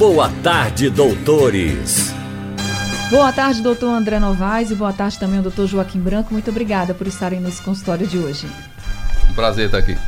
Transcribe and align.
Boa 0.00 0.30
tarde, 0.42 0.88
doutores. 0.88 2.10
Boa 3.10 3.30
tarde, 3.34 3.60
doutor 3.60 3.90
André 3.90 4.18
Novaes, 4.18 4.70
e 4.70 4.74
boa 4.74 4.94
tarde 4.94 5.18
também 5.18 5.36
ao 5.36 5.42
doutor 5.42 5.66
Joaquim 5.66 6.00
Branco. 6.00 6.32
Muito 6.32 6.48
obrigada 6.48 6.94
por 6.94 7.06
estarem 7.06 7.38
nesse 7.38 7.60
consultório 7.60 8.06
de 8.06 8.16
hoje. 8.16 8.46
Um 9.30 9.34
prazer 9.34 9.66
estar 9.66 9.76
aqui. 9.76 9.98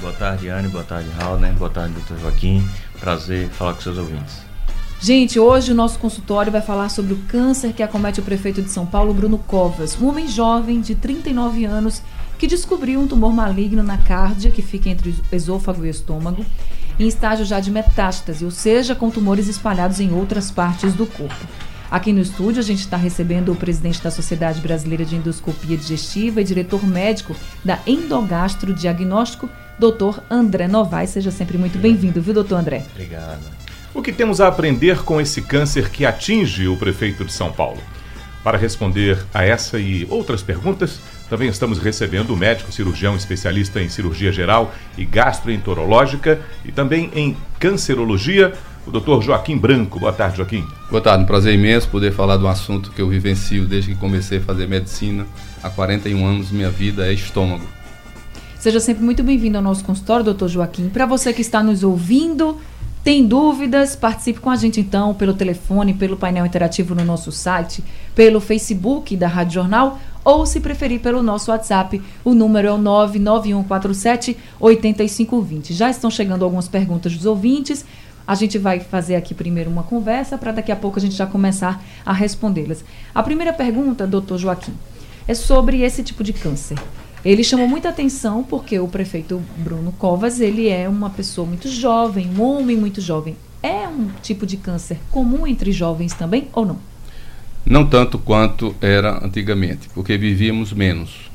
Boa 0.00 0.12
tarde, 0.12 0.48
Anne. 0.48 0.66
Boa 0.66 0.82
tarde, 0.82 1.08
Raul, 1.20 1.38
né? 1.38 1.54
Boa 1.56 1.70
tarde, 1.70 1.94
doutor 1.94 2.18
Joaquim. 2.18 2.68
Prazer 2.98 3.48
falar 3.50 3.74
com 3.74 3.80
seus 3.80 3.96
ouvintes. 3.96 4.38
Gente, 5.00 5.38
hoje 5.38 5.70
o 5.70 5.74
nosso 5.76 6.00
consultório 6.00 6.50
vai 6.50 6.60
falar 6.60 6.88
sobre 6.88 7.12
o 7.12 7.18
câncer 7.28 7.72
que 7.72 7.82
acomete 7.84 8.18
o 8.18 8.24
prefeito 8.24 8.60
de 8.60 8.70
São 8.70 8.84
Paulo, 8.84 9.14
Bruno 9.14 9.38
Covas, 9.38 9.96
um 10.00 10.08
homem 10.08 10.26
jovem 10.26 10.80
de 10.80 10.96
39 10.96 11.64
anos 11.64 12.02
que 12.40 12.48
descobriu 12.48 12.98
um 12.98 13.06
tumor 13.06 13.32
maligno 13.32 13.84
na 13.84 13.98
cárdia, 13.98 14.50
que 14.50 14.62
fica 14.62 14.88
entre 14.88 15.10
o 15.10 15.14
esôfago 15.34 15.84
e 15.84 15.86
o 15.86 15.90
estômago, 15.90 16.44
em 17.02 17.08
estágio 17.08 17.44
já 17.44 17.60
de 17.60 17.70
metástase, 17.70 18.44
ou 18.44 18.50
seja, 18.50 18.94
com 18.94 19.10
tumores 19.10 19.48
espalhados 19.48 20.00
em 20.00 20.12
outras 20.12 20.50
partes 20.50 20.94
do 20.94 21.06
corpo. 21.06 21.46
Aqui 21.90 22.10
no 22.10 22.22
estúdio, 22.22 22.60
a 22.60 22.64
gente 22.64 22.80
está 22.80 22.96
recebendo 22.96 23.52
o 23.52 23.54
presidente 23.54 24.02
da 24.02 24.10
Sociedade 24.10 24.62
Brasileira 24.62 25.04
de 25.04 25.16
Endoscopia 25.16 25.76
Digestiva 25.76 26.40
e 26.40 26.44
diretor 26.44 26.86
médico 26.86 27.36
da 27.62 27.78
Endogastro 27.86 28.72
Diagnóstico, 28.72 29.46
doutor 29.78 30.22
André 30.30 30.66
Novaes. 30.66 31.10
Seja 31.10 31.30
sempre 31.30 31.58
muito 31.58 31.76
bem-vindo, 31.76 32.22
viu, 32.22 32.32
doutor 32.32 32.56
André? 32.56 32.86
Obrigado. 32.92 33.42
O 33.92 34.00
que 34.00 34.10
temos 34.10 34.40
a 34.40 34.48
aprender 34.48 35.02
com 35.02 35.20
esse 35.20 35.42
câncer 35.42 35.90
que 35.90 36.06
atinge 36.06 36.66
o 36.66 36.78
prefeito 36.78 37.26
de 37.26 37.32
São 37.32 37.52
Paulo? 37.52 37.82
Para 38.42 38.56
responder 38.56 39.22
a 39.34 39.44
essa 39.44 39.78
e 39.78 40.06
outras 40.08 40.42
perguntas, 40.42 40.98
também 41.32 41.48
estamos 41.48 41.78
recebendo 41.78 42.34
o 42.34 42.36
médico 42.36 42.70
cirurgião 42.70 43.16
especialista 43.16 43.80
em 43.80 43.88
cirurgia 43.88 44.30
geral 44.30 44.74
e 44.98 45.04
gastroenterológica 45.06 46.38
e 46.62 46.70
também 46.70 47.10
em 47.14 47.34
cancerologia, 47.58 48.52
o 48.86 48.90
Dr. 48.90 49.22
Joaquim 49.22 49.56
Branco. 49.56 49.98
Boa 49.98 50.12
tarde, 50.12 50.36
Joaquim. 50.36 50.62
Boa 50.90 51.00
tarde, 51.00 51.24
um 51.24 51.26
prazer 51.26 51.54
imenso 51.54 51.88
poder 51.88 52.12
falar 52.12 52.36
de 52.36 52.44
um 52.44 52.48
assunto 52.48 52.90
que 52.90 53.00
eu 53.00 53.08
vivencio 53.08 53.64
desde 53.64 53.94
que 53.94 53.98
comecei 53.98 54.36
a 54.36 54.40
fazer 54.42 54.68
medicina. 54.68 55.26
Há 55.62 55.70
41 55.70 56.22
anos, 56.22 56.50
minha 56.50 56.68
vida 56.68 57.06
é 57.06 57.14
estômago. 57.14 57.64
Seja 58.58 58.78
sempre 58.78 59.02
muito 59.02 59.22
bem-vindo 59.22 59.56
ao 59.56 59.64
nosso 59.64 59.82
consultório, 59.82 60.26
doutor 60.26 60.50
Joaquim. 60.50 60.90
Para 60.90 61.06
você 61.06 61.32
que 61.32 61.40
está 61.40 61.62
nos 61.62 61.82
ouvindo, 61.82 62.58
tem 63.02 63.26
dúvidas? 63.26 63.96
Participe 63.96 64.38
com 64.38 64.50
a 64.50 64.56
gente 64.56 64.80
então 64.80 65.14
pelo 65.14 65.32
telefone, 65.32 65.94
pelo 65.94 66.16
painel 66.18 66.44
interativo 66.44 66.94
no 66.94 67.06
nosso 67.06 67.32
site, 67.32 67.82
pelo 68.14 68.38
Facebook 68.38 69.16
da 69.16 69.28
Rádio 69.28 69.54
Jornal 69.54 69.98
ou 70.24 70.46
se 70.46 70.60
preferir 70.60 71.00
pelo 71.00 71.22
nosso 71.22 71.50
WhatsApp, 71.50 72.00
o 72.24 72.34
número 72.34 72.68
é 72.68 72.72
o 72.72 72.78
99147 72.78 74.36
8520. 74.60 75.74
Já 75.74 75.90
estão 75.90 76.10
chegando 76.10 76.44
algumas 76.44 76.68
perguntas 76.68 77.16
dos 77.16 77.26
ouvintes. 77.26 77.84
A 78.26 78.34
gente 78.34 78.56
vai 78.56 78.78
fazer 78.78 79.16
aqui 79.16 79.34
primeiro 79.34 79.70
uma 79.70 79.82
conversa 79.82 80.38
para 80.38 80.52
daqui 80.52 80.70
a 80.70 80.76
pouco 80.76 80.98
a 80.98 81.02
gente 81.02 81.14
já 81.14 81.26
começar 81.26 81.82
a 82.06 82.12
respondê-las. 82.12 82.84
A 83.14 83.22
primeira 83.22 83.52
pergunta, 83.52 84.06
doutor 84.06 84.38
Joaquim, 84.38 84.74
é 85.26 85.34
sobre 85.34 85.82
esse 85.82 86.02
tipo 86.02 86.22
de 86.22 86.32
câncer. 86.32 86.78
Ele 87.24 87.44
chamou 87.44 87.68
muita 87.68 87.88
atenção 87.88 88.42
porque 88.42 88.78
o 88.78 88.88
prefeito 88.88 89.42
Bruno 89.56 89.92
Covas, 89.92 90.40
ele 90.40 90.68
é 90.68 90.88
uma 90.88 91.10
pessoa 91.10 91.46
muito 91.46 91.68
jovem, 91.68 92.28
um 92.36 92.42
homem 92.42 92.76
muito 92.76 93.00
jovem. 93.00 93.36
É 93.62 93.86
um 93.86 94.08
tipo 94.20 94.44
de 94.44 94.56
câncer 94.56 94.98
comum 95.10 95.46
entre 95.46 95.70
jovens 95.70 96.14
também 96.14 96.48
ou 96.52 96.66
não? 96.66 96.91
Não 97.64 97.86
tanto 97.86 98.18
quanto 98.18 98.74
era 98.80 99.24
antigamente, 99.24 99.88
porque 99.94 100.18
vivíamos 100.18 100.72
menos. 100.72 101.30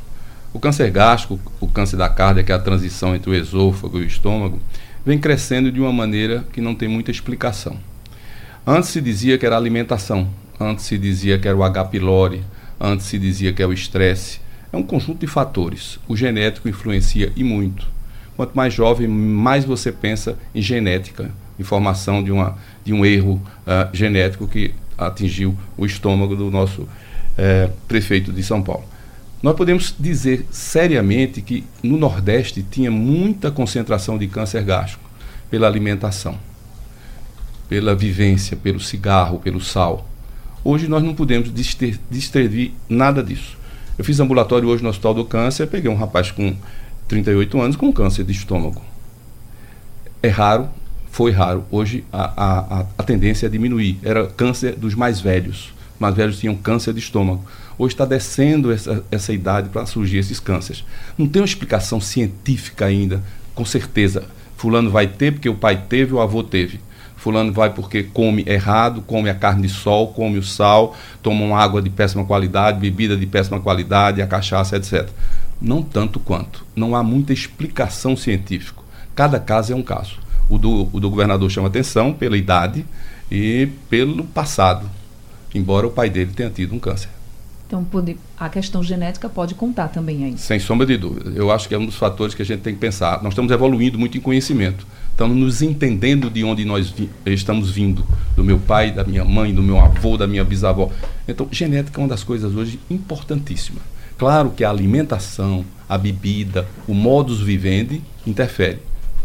O 0.53 0.59
câncer 0.59 0.91
gástrico, 0.91 1.39
o 1.59 1.67
câncer 1.67 1.97
da 1.97 2.09
carne, 2.09 2.43
que 2.43 2.51
é 2.51 2.55
a 2.55 2.59
transição 2.59 3.15
entre 3.15 3.29
o 3.29 3.35
esôfago 3.35 3.99
e 3.99 4.03
o 4.03 4.07
estômago, 4.07 4.59
vem 5.05 5.17
crescendo 5.17 5.71
de 5.71 5.79
uma 5.79 5.93
maneira 5.93 6.45
que 6.51 6.59
não 6.59 6.75
tem 6.75 6.89
muita 6.89 7.11
explicação. 7.11 7.77
Antes 8.65 8.89
se 8.89 8.99
dizia 8.99 9.37
que 9.37 9.45
era 9.45 9.55
alimentação, 9.55 10.27
antes 10.59 10.83
se 10.83 10.97
dizia 10.97 11.39
que 11.39 11.47
era 11.47 11.55
o 11.55 11.63
H. 11.63 11.85
pylori, 11.85 12.43
antes 12.79 13.05
se 13.05 13.17
dizia 13.17 13.53
que 13.53 13.63
é 13.63 13.65
o 13.65 13.71
estresse, 13.71 14.41
é 14.73 14.75
um 14.75 14.83
conjunto 14.83 15.19
de 15.19 15.27
fatores. 15.27 15.97
O 16.07 16.17
genético 16.17 16.67
influencia 16.67 17.31
e 17.35 17.43
muito. 17.43 17.87
Quanto 18.35 18.53
mais 18.53 18.73
jovem, 18.73 19.07
mais 19.07 19.63
você 19.63 19.91
pensa 19.91 20.37
em 20.53 20.61
genética, 20.61 21.31
em 21.57 21.63
formação 21.63 22.21
de, 22.21 22.31
uma, 22.31 22.57
de 22.83 22.93
um 22.93 23.05
erro 23.05 23.41
uh, 23.65 23.95
genético 23.95 24.47
que 24.47 24.73
atingiu 24.97 25.57
o 25.77 25.85
estômago 25.85 26.35
do 26.35 26.49
nosso 26.49 26.81
uh, 26.81 27.71
prefeito 27.87 28.31
de 28.31 28.43
São 28.43 28.61
Paulo. 28.61 28.83
Nós 29.41 29.55
podemos 29.55 29.93
dizer 29.99 30.47
seriamente 30.49 31.41
que 31.41 31.63
no 31.83 31.97
Nordeste 31.97 32.63
tinha 32.63 32.89
muita 32.89 33.51
concentração 33.51 34.17
de 34.17 34.27
câncer 34.27 34.63
gástrico 34.63 35.07
pela 35.49 35.67
alimentação, 35.67 36.37
pela 37.69 37.95
vivência, 37.95 38.57
pelo 38.57 38.79
cigarro, 38.79 39.39
pelo 39.39 39.61
sal. 39.61 40.09
Hoje 40.63 40.87
nós 40.87 41.03
não 41.03 41.13
podemos 41.13 41.51
distribuir 42.09 42.71
nada 42.89 43.23
disso. 43.23 43.57
Eu 43.97 44.03
fiz 44.03 44.19
ambulatório 44.19 44.67
hoje 44.67 44.83
no 44.83 44.89
Hospital 44.89 45.13
do 45.13 45.25
Câncer, 45.25 45.67
peguei 45.67 45.89
um 45.89 45.95
rapaz 45.95 46.31
com 46.31 46.55
38 47.07 47.61
anos 47.61 47.75
com 47.75 47.91
câncer 47.93 48.23
de 48.23 48.31
estômago. 48.31 48.81
É 50.21 50.29
raro, 50.29 50.69
foi 51.17 51.31
raro. 51.31 51.65
Hoje 51.71 52.03
a, 52.13 52.31
a, 52.37 52.85
a 52.95 53.01
tendência 53.01 53.47
é 53.47 53.49
diminuir. 53.49 53.97
Era 54.03 54.27
câncer 54.27 54.75
dos 54.75 54.93
mais 54.93 55.19
velhos. 55.19 55.73
Os 55.95 55.99
mais 55.99 56.13
velhos 56.13 56.37
tinham 56.39 56.53
câncer 56.53 56.93
de 56.93 56.99
estômago. 56.99 57.43
Hoje 57.75 57.95
está 57.95 58.05
descendo 58.05 58.71
essa, 58.71 59.03
essa 59.09 59.33
idade 59.33 59.69
para 59.69 59.87
surgir 59.87 60.19
esses 60.19 60.39
cânceres. 60.39 60.83
Não 61.17 61.27
tem 61.27 61.41
uma 61.41 61.47
explicação 61.47 61.99
científica 61.99 62.85
ainda, 62.85 63.23
com 63.55 63.65
certeza. 63.65 64.25
Fulano 64.57 64.91
vai 64.91 65.07
ter 65.07 65.33
porque 65.33 65.49
o 65.49 65.55
pai 65.55 65.85
teve, 65.89 66.13
o 66.13 66.21
avô 66.21 66.43
teve. 66.43 66.79
Fulano 67.15 67.51
vai 67.51 67.71
porque 67.73 68.03
come 68.03 68.43
errado, 68.45 69.01
come 69.01 69.27
a 69.27 69.33
carne 69.33 69.63
de 69.63 69.73
sol, 69.73 70.09
come 70.09 70.37
o 70.37 70.43
sal, 70.43 70.95
toma 71.23 71.57
água 71.57 71.81
de 71.81 71.89
péssima 71.89 72.25
qualidade, 72.25 72.79
bebida 72.79 73.17
de 73.17 73.25
péssima 73.25 73.59
qualidade, 73.59 74.21
a 74.21 74.27
cachaça, 74.27 74.77
etc. 74.77 75.09
Não 75.59 75.81
tanto 75.81 76.19
quanto. 76.19 76.63
Não 76.75 76.95
há 76.95 77.01
muita 77.01 77.33
explicação 77.33 78.15
científica. 78.15 78.83
Cada 79.15 79.39
caso 79.39 79.73
é 79.73 79.75
um 79.75 79.81
caso. 79.81 80.26
O 80.49 80.57
do, 80.57 80.89
o 80.93 80.99
do 80.99 81.09
governador 81.09 81.49
chama 81.49 81.67
atenção 81.67 82.13
pela 82.13 82.37
idade 82.37 82.85
e 83.31 83.67
pelo 83.89 84.23
passado, 84.23 84.89
embora 85.53 85.85
o 85.87 85.91
pai 85.91 86.09
dele 86.09 86.31
tenha 86.33 86.49
tido 86.49 86.73
um 86.73 86.79
câncer. 86.79 87.09
Então, 87.67 87.85
a 88.39 88.47
questão 88.47 88.81
genética 88.81 89.27
pode 89.27 89.53
contar 89.53 89.89
também 89.89 90.23
aí. 90.23 90.37
Sem 90.37 90.57
sombra 90.57 90.85
de 90.85 90.95
dúvida. 90.95 91.31
Eu 91.35 91.51
acho 91.51 91.67
que 91.67 91.75
é 91.75 91.77
um 91.77 91.85
dos 91.85 91.97
fatores 91.97 92.33
que 92.33 92.41
a 92.41 92.45
gente 92.45 92.61
tem 92.61 92.73
que 92.73 92.79
pensar. 92.79 93.21
Nós 93.21 93.33
estamos 93.33 93.51
evoluindo 93.51 93.99
muito 93.99 94.17
em 94.17 94.21
conhecimento. 94.21 94.87
Estamos 95.11 95.35
nos 95.35 95.61
entendendo 95.61 96.29
de 96.29 96.45
onde 96.45 96.63
nós 96.63 96.89
vi 96.89 97.09
estamos 97.25 97.69
vindo. 97.69 98.05
Do 98.37 98.43
meu 98.43 98.57
pai, 98.57 98.91
da 98.91 99.03
minha 99.03 99.25
mãe, 99.25 99.53
do 99.53 99.61
meu 99.61 99.77
avô, 99.77 100.15
da 100.15 100.25
minha 100.25 100.45
bisavó. 100.45 100.89
Então, 101.27 101.45
genética 101.51 101.99
é 101.99 102.01
uma 102.01 102.07
das 102.07 102.23
coisas 102.23 102.55
hoje 102.55 102.79
importantíssimas. 102.89 103.83
Claro 104.17 104.51
que 104.51 104.63
a 104.63 104.69
alimentação, 104.69 105.65
a 105.89 105.97
bebida, 105.97 106.65
o 106.87 106.93
modus 106.93 107.41
vivendi 107.41 108.01
interfere. 108.25 108.79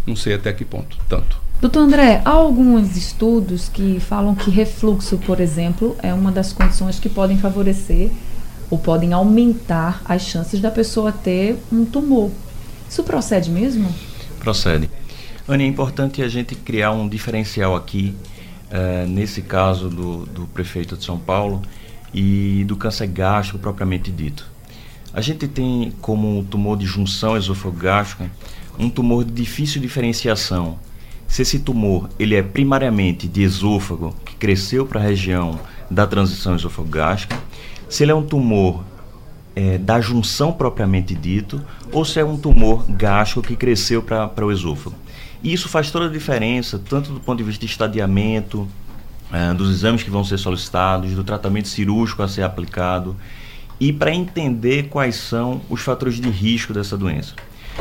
Não 0.07 0.17
sei 0.17 0.35
até 0.35 0.53
que 0.53 0.65
ponto, 0.65 0.99
tanto. 1.09 1.41
Doutor 1.61 1.81
André, 1.81 2.21
há 2.25 2.31
alguns 2.31 2.97
estudos 2.97 3.69
que 3.69 4.01
falam 4.01 4.35
que 4.35 4.51
refluxo, 4.51 5.17
por 5.19 5.39
exemplo, 5.39 5.97
é 6.03 6.13
uma 6.13 6.33
das 6.33 6.53
condições 6.53 6.99
que 6.99 7.09
podem 7.09 7.39
favorecer 7.39 8.11
ou 8.69 8.79
podem 8.79 9.13
aumentar 9.13 10.03
as 10.05 10.23
chances 10.23 10.61
da 10.61 10.71
pessoa 10.73 11.13
ter 11.13 11.57
um 11.71 11.85
tumor. 11.85 12.33
Isso 12.89 13.05
procede 13.05 13.49
mesmo? 13.49 13.89
Procede. 14.41 14.91
Anny, 15.47 15.65
é 15.65 15.67
importante 15.67 16.21
a 16.21 16.29
gente 16.29 16.55
criar 16.55 16.91
um 16.91 17.09
diferencial 17.09 17.77
aqui, 17.77 18.15
uh, 18.71 19.07
nesse 19.09 19.43
caso 19.43 19.89
do, 19.89 20.27
do 20.27 20.47
prefeito 20.49 20.97
de 20.97 21.05
São 21.05 21.19
Paulo 21.19 21.63
e 22.13 22.65
do 22.67 22.77
câncer 22.77 23.07
gástrico 23.07 23.59
propriamente 23.59 24.11
dito. 24.11 24.51
A 25.15 25.21
gente 25.21 25.47
tem 25.47 25.93
como 26.01 26.43
tumor 26.45 26.77
de 26.77 26.87
junção 26.87 27.37
esofagástrica 27.37 28.31
um 28.79 28.89
tumor 28.89 29.25
de 29.25 29.33
difícil 29.33 29.81
diferenciação. 29.81 30.79
Se 31.27 31.43
esse 31.43 31.59
tumor 31.59 32.09
ele 32.19 32.35
é 32.35 32.43
primariamente 32.43 33.27
de 33.27 33.43
esôfago, 33.43 34.15
que 34.25 34.37
cresceu 34.37 34.87
para 34.87 35.01
a 35.01 35.03
região 35.03 35.59
da 35.91 36.07
transição 36.07 36.55
esofagástrica, 36.55 37.39
se 37.89 38.03
ele 38.03 38.13
é 38.13 38.15
um 38.15 38.25
tumor 38.25 38.85
é, 39.55 39.79
da 39.79 40.01
junção 40.01 40.53
propriamente 40.53 41.15
dito, 41.15 41.63
ou 41.91 42.05
se 42.05 42.19
é 42.19 42.25
um 42.25 42.37
tumor 42.37 42.85
gástrico 42.89 43.47
que 43.47 43.57
cresceu 43.57 44.03
para 44.03 44.45
o 44.45 44.53
esôfago. 44.53 44.97
E 45.43 45.53
isso 45.53 45.69
faz 45.69 45.91
toda 45.91 46.07
a 46.07 46.09
diferença, 46.09 46.79
tanto 46.79 47.13
do 47.13 47.21
ponto 47.21 47.39
de 47.39 47.45
vista 47.45 47.61
de 47.67 47.71
estadiamento, 47.71 48.69
uh, 49.33 49.55
dos 49.55 49.71
exames 49.71 50.03
que 50.03 50.11
vão 50.11 50.25
ser 50.25 50.39
solicitados, 50.39 51.13
do 51.13 51.25
tratamento 51.25 51.69
cirúrgico 51.69 52.23
a 52.23 52.29
ser 52.29 52.43
aplicado 52.43 53.17
e 53.81 53.93
para 53.93 54.15
entender 54.15 54.85
quais 54.85 55.17
são 55.17 55.61
os 55.69 55.81
fatores 55.81 56.21
de 56.21 56.31
risco 56.31 56.73
dessa 56.73 56.97
doença. 56.97 57.35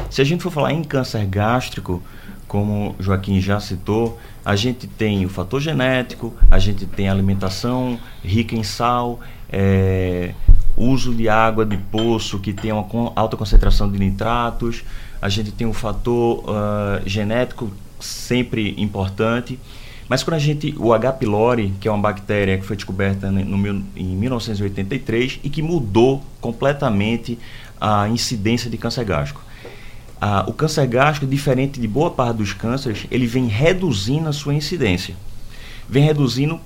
Se 0.10 0.22
a 0.22 0.26
gente 0.26 0.44
for 0.44 0.52
falar 0.52 0.74
em 0.74 0.84
câncer 0.84 1.26
gástrico, 1.26 2.02
como 2.48 2.96
Joaquim 3.00 3.40
já 3.40 3.60
citou, 3.60 4.20
a 4.44 4.56
gente 4.56 4.86
tem 4.86 5.26
o 5.26 5.30
fator 5.30 5.62
genético, 5.62 6.34
a 6.50 6.60
gente 6.60 6.86
tem 6.86 7.08
alimentação 7.08 7.98
rica 8.24 8.56
em 8.56 8.64
sal, 8.64 9.20
é, 9.50 10.34
uso 10.76 11.14
de 11.14 11.30
água 11.30 11.66
de 11.66 11.78
poço 11.78 12.40
que 12.40 12.54
tem 12.54 12.72
uma 12.72 12.86
alta 13.16 13.38
concentração 13.38 13.90
de 13.90 13.98
nitratos, 13.98 14.84
a 15.22 15.30
gente 15.30 15.52
tem 15.52 15.68
o 15.68 15.74
fator 15.74 16.40
uh, 16.40 17.08
genético 17.08 17.72
sempre 18.00 18.74
importante. 18.78 19.60
Mas 20.10 20.24
quando 20.24 20.36
a 20.36 20.40
gente, 20.40 20.76
o 20.78 20.94
H. 20.94 21.14
pylori, 21.14 21.74
que 21.80 21.88
é 21.88 21.92
uma 21.92 22.02
bactéria 22.02 22.58
que 22.58 22.66
foi 22.66 22.76
descoberta 22.76 23.32
no, 23.32 23.86
em 23.96 24.08
1983 24.16 25.40
e 25.42 25.50
que 25.50 25.62
mudou 25.62 26.22
completamente 26.42 27.40
a 27.80 28.10
incidência 28.10 28.70
de 28.70 28.78
câncer 28.78 29.06
gástrico. 29.06 29.42
Ah, 30.24 30.46
o 30.48 30.54
câncer 30.54 30.86
gástrico, 30.86 31.26
diferente 31.26 31.82
de 31.82 31.88
boa 31.88 32.12
parte 32.12 32.38
dos 32.38 32.54
cânceres, 32.54 33.08
ele 33.10 33.26
vem 33.26 33.48
reduzindo 33.48 34.30
a 34.30 34.34
sua 34.34 34.54
incidência. 34.54 35.16
Vem 35.90 36.04
reduzindo 36.04 36.60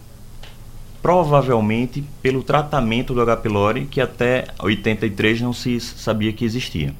provavelmente 1.02 2.04
pelo 2.22 2.44
tratamento 2.44 3.14
do 3.14 3.22
H. 3.22 3.38
pylori, 3.38 3.86
que 3.86 4.02
até 4.02 4.48
83 4.60 5.40
não 5.40 5.54
se 5.54 5.80
sabia 5.80 6.34
que 6.34 6.44
existia. 6.44 6.94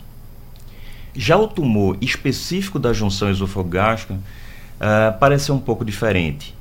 Já 1.14 1.36
o 1.36 1.48
tumor 1.48 1.98
específico 2.00 2.80
da 2.80 2.94
junção 2.94 3.30
esofogástrica 3.30 4.14
uh, 4.14 5.20
parece 5.20 5.46
ser 5.46 5.52
um 5.52 5.60
pouco 5.60 5.84
diferente. 5.84 6.56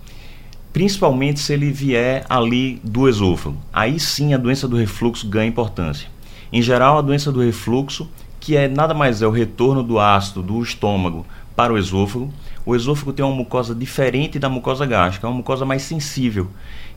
Principalmente 0.73 1.39
se 1.39 1.53
ele 1.53 1.71
vier 1.71 2.25
ali 2.29 2.81
do 2.83 3.09
esôfago. 3.09 3.59
Aí 3.73 4.01
sim 4.01 4.35
a 4.35 4.39
doença 4.39 4.67
do 4.67 4.77
refluxo 4.77 5.29
ganha 5.29 5.47
importância. 5.47 6.09
Em 6.53 6.63
geral, 6.63 6.99
a 6.99 7.03
doença 7.03 7.31
do 7.31 7.41
refluxo, 7.41 8.09
que 8.45 8.59
é 8.59 8.69
nada 8.69 8.93
mais 8.93 9.23
é 9.23 9.27
o 9.27 9.31
retorno 9.31 9.83
do 9.83 9.99
ácido 9.99 10.43
do 10.43 10.63
estômago 10.63 11.25
para 11.57 11.73
o 11.73 11.79
esôfago, 11.79 12.31
o 12.67 12.77
esôfago 12.77 13.11
tem 13.11 13.25
uma 13.25 13.35
mucosa 13.35 13.75
diferente 13.75 14.39
da 14.39 14.51
mucosa 14.51 14.85
gástrica, 14.85 15.27
é 15.27 15.31
uma 15.31 15.37
mucosa 15.39 15.65
mais 15.65 15.81
sensível. 15.81 16.49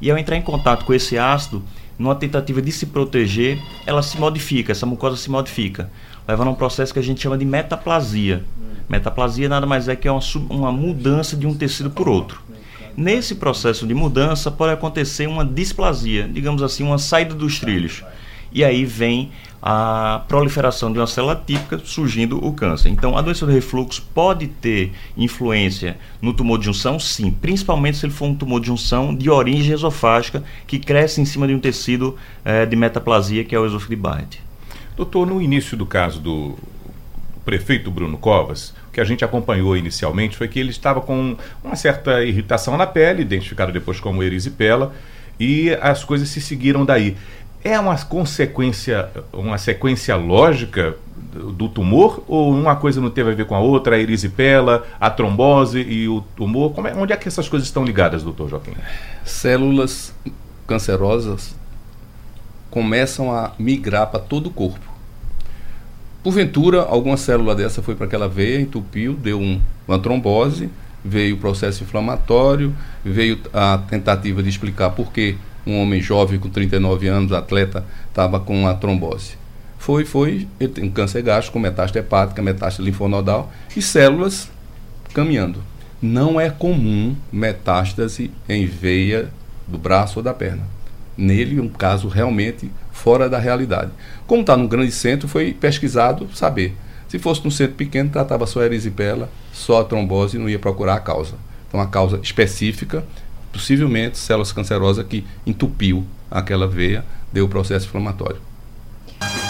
E 0.01 0.11
ao 0.11 0.17
entrar 0.17 0.35
em 0.35 0.41
contato 0.41 0.83
com 0.83 0.93
esse 0.93 1.17
ácido, 1.17 1.63
numa 1.97 2.15
tentativa 2.15 2.61
de 2.61 2.69
se 2.69 2.87
proteger, 2.87 3.57
ela 3.85 4.03
se 4.03 4.19
modifica, 4.19 4.73
essa 4.73 4.85
mucosa 4.85 5.15
se 5.15 5.31
modifica, 5.31 5.89
levando 6.27 6.49
a 6.49 6.51
um 6.51 6.55
processo 6.55 6.91
que 6.91 6.99
a 6.99 7.03
gente 7.03 7.21
chama 7.21 7.37
de 7.37 7.45
metaplasia. 7.45 8.43
Metaplasia 8.89 9.47
nada 9.47 9.65
mais 9.65 9.87
é 9.87 9.95
que 9.95 10.05
é 10.05 10.11
uma, 10.11 10.21
uma 10.49 10.71
mudança 10.73 11.37
de 11.37 11.47
um 11.47 11.55
tecido 11.55 11.89
por 11.89 12.09
outro. 12.09 12.41
Nesse 12.97 13.35
processo 13.35 13.87
de 13.87 13.93
mudança 13.93 14.51
pode 14.51 14.73
acontecer 14.73 15.27
uma 15.27 15.45
displasia, 15.45 16.27
digamos 16.27 16.61
assim, 16.61 16.83
uma 16.83 16.97
saída 16.97 17.33
dos 17.33 17.57
trilhos. 17.57 18.03
E 18.51 18.63
aí 18.63 18.85
vem 18.85 19.31
a 19.61 20.23
proliferação 20.27 20.91
de 20.91 20.99
uma 20.99 21.07
célula 21.07 21.41
típica, 21.45 21.79
surgindo 21.83 22.43
o 22.45 22.53
câncer. 22.53 22.89
Então, 22.89 23.17
a 23.17 23.21
doença 23.21 23.45
do 23.45 23.51
refluxo 23.51 24.07
pode 24.13 24.47
ter 24.47 24.93
influência 25.17 25.97
no 26.21 26.33
tumor 26.33 26.59
de 26.59 26.65
junção? 26.65 26.99
Sim, 26.99 27.31
principalmente 27.31 27.97
se 27.97 28.05
ele 28.05 28.13
for 28.13 28.25
um 28.25 28.35
tumor 28.35 28.59
de 28.61 28.67
junção 28.67 29.13
de 29.15 29.29
origem 29.29 29.73
esofágica 29.73 30.43
que 30.65 30.79
cresce 30.79 31.19
em 31.21 31.25
cima 31.25 31.47
de 31.47 31.53
um 31.53 31.59
tecido 31.59 32.15
eh, 32.45 32.65
de 32.65 32.75
metaplasia, 32.75 33.43
que 33.43 33.55
é 33.55 33.59
o 33.59 33.67
Barrett. 33.97 34.41
Doutor, 34.95 35.27
no 35.27 35.41
início 35.41 35.75
do 35.75 35.85
caso 35.85 36.19
do 36.19 36.55
prefeito 37.43 37.89
Bruno 37.89 38.17
Covas, 38.17 38.73
o 38.89 38.91
que 38.91 38.99
a 38.99 39.05
gente 39.05 39.23
acompanhou 39.23 39.77
inicialmente 39.77 40.35
foi 40.35 40.47
que 40.47 40.59
ele 40.59 40.69
estava 40.69 40.99
com 40.99 41.35
uma 41.63 41.75
certa 41.75 42.23
irritação 42.23 42.75
na 42.75 42.85
pele, 42.85 43.21
identificado 43.21 43.71
depois 43.71 43.99
como 43.99 44.21
erisipela, 44.21 44.93
e 45.39 45.69
as 45.81 46.03
coisas 46.03 46.29
se 46.29 46.41
seguiram 46.41 46.83
daí. 46.83 47.15
É 47.67 47.77
uma 47.77 47.97
consequência, 47.97 49.09
uma 49.33 49.57
sequência 49.57 50.15
lógica 50.15 50.95
do 51.33 51.67
tumor 51.67 52.23
ou 52.25 52.49
uma 52.53 52.77
coisa 52.77 53.01
não 53.01 53.09
teve 53.09 53.31
a 53.31 53.35
ver 53.35 53.45
com 53.45 53.53
a 53.53 53.59
outra, 53.59 53.97
a 53.97 53.99
erisipela, 53.99 54.87
a 54.97 55.09
trombose 55.09 55.81
e 55.81 56.07
o 56.07 56.21
tumor? 56.33 56.73
É, 56.87 56.95
onde 56.95 57.11
é 57.11 57.17
que 57.17 57.27
essas 57.27 57.49
coisas 57.49 57.67
estão 57.67 57.83
ligadas, 57.83 58.23
doutor 58.23 58.47
Joaquim? 58.47 58.71
Células 59.25 60.15
cancerosas 60.65 61.57
começam 62.71 63.33
a 63.33 63.51
migrar 63.59 64.07
para 64.07 64.21
todo 64.21 64.47
o 64.47 64.49
corpo. 64.49 64.87
Porventura, 66.23 66.83
alguma 66.83 67.17
célula 67.17 67.53
dessa 67.53 67.81
foi 67.81 67.95
para 67.95 68.05
aquela 68.05 68.29
veia, 68.29 68.61
entupiu, 68.61 69.13
deu 69.13 69.41
um, 69.41 69.61
uma 69.85 69.99
trombose, 69.99 70.69
veio 71.03 71.35
o 71.35 71.37
processo 71.37 71.83
inflamatório, 71.83 72.73
veio 73.03 73.37
a 73.53 73.77
tentativa 73.89 74.41
de 74.41 74.47
explicar 74.47 74.91
por 74.91 75.11
que 75.11 75.35
um 75.67 75.81
homem 75.81 76.01
jovem 76.01 76.39
com 76.39 76.49
39 76.49 77.07
anos, 77.07 77.33
atleta, 77.33 77.85
estava 78.07 78.39
com 78.39 78.67
a 78.67 78.73
trombose. 78.73 79.35
Foi, 79.77 80.05
foi, 80.05 80.47
ele 80.59 80.71
tem 80.71 80.89
câncer 80.89 81.21
gástrico, 81.21 81.59
metástase 81.59 81.99
hepática, 81.99 82.41
metástase 82.41 82.81
linfonodal 82.81 83.51
e 83.75 83.81
células 83.81 84.49
caminhando. 85.13 85.61
Não 86.01 86.39
é 86.39 86.49
comum 86.49 87.15
metástase 87.31 88.31
em 88.47 88.65
veia 88.65 89.29
do 89.67 89.77
braço 89.77 90.19
ou 90.19 90.23
da 90.23 90.33
perna. 90.33 90.63
Nele, 91.17 91.59
um 91.59 91.67
caso 91.67 92.07
realmente 92.07 92.71
fora 92.91 93.29
da 93.29 93.39
realidade. 93.39 93.91
Como 94.25 94.41
está 94.41 94.55
num 94.55 94.67
grande 94.67 94.91
centro, 94.91 95.27
foi 95.27 95.53
pesquisado 95.53 96.29
saber. 96.33 96.75
Se 97.07 97.17
fosse 97.17 97.43
num 97.43 97.51
centro 97.51 97.75
pequeno, 97.75 98.09
tratava 98.09 98.45
só 98.45 98.61
a 98.61 98.65
erisipela, 98.65 99.29
só 99.51 99.81
a 99.81 99.83
trombose 99.83 100.37
e 100.37 100.39
não 100.39 100.49
ia 100.49 100.59
procurar 100.59 100.95
a 100.95 100.99
causa. 100.99 101.35
Então, 101.67 101.79
a 101.79 101.87
causa 101.87 102.19
específica 102.21 103.03
possivelmente 103.57 104.17
células 104.17 104.51
cancerosas 104.51 105.05
que 105.05 105.25
entupiu 105.45 106.05
aquela 106.29 106.67
veia, 106.67 107.03
deu 107.33 107.45
o 107.45 107.49
processo 107.49 107.87
inflamatório. 107.87 108.39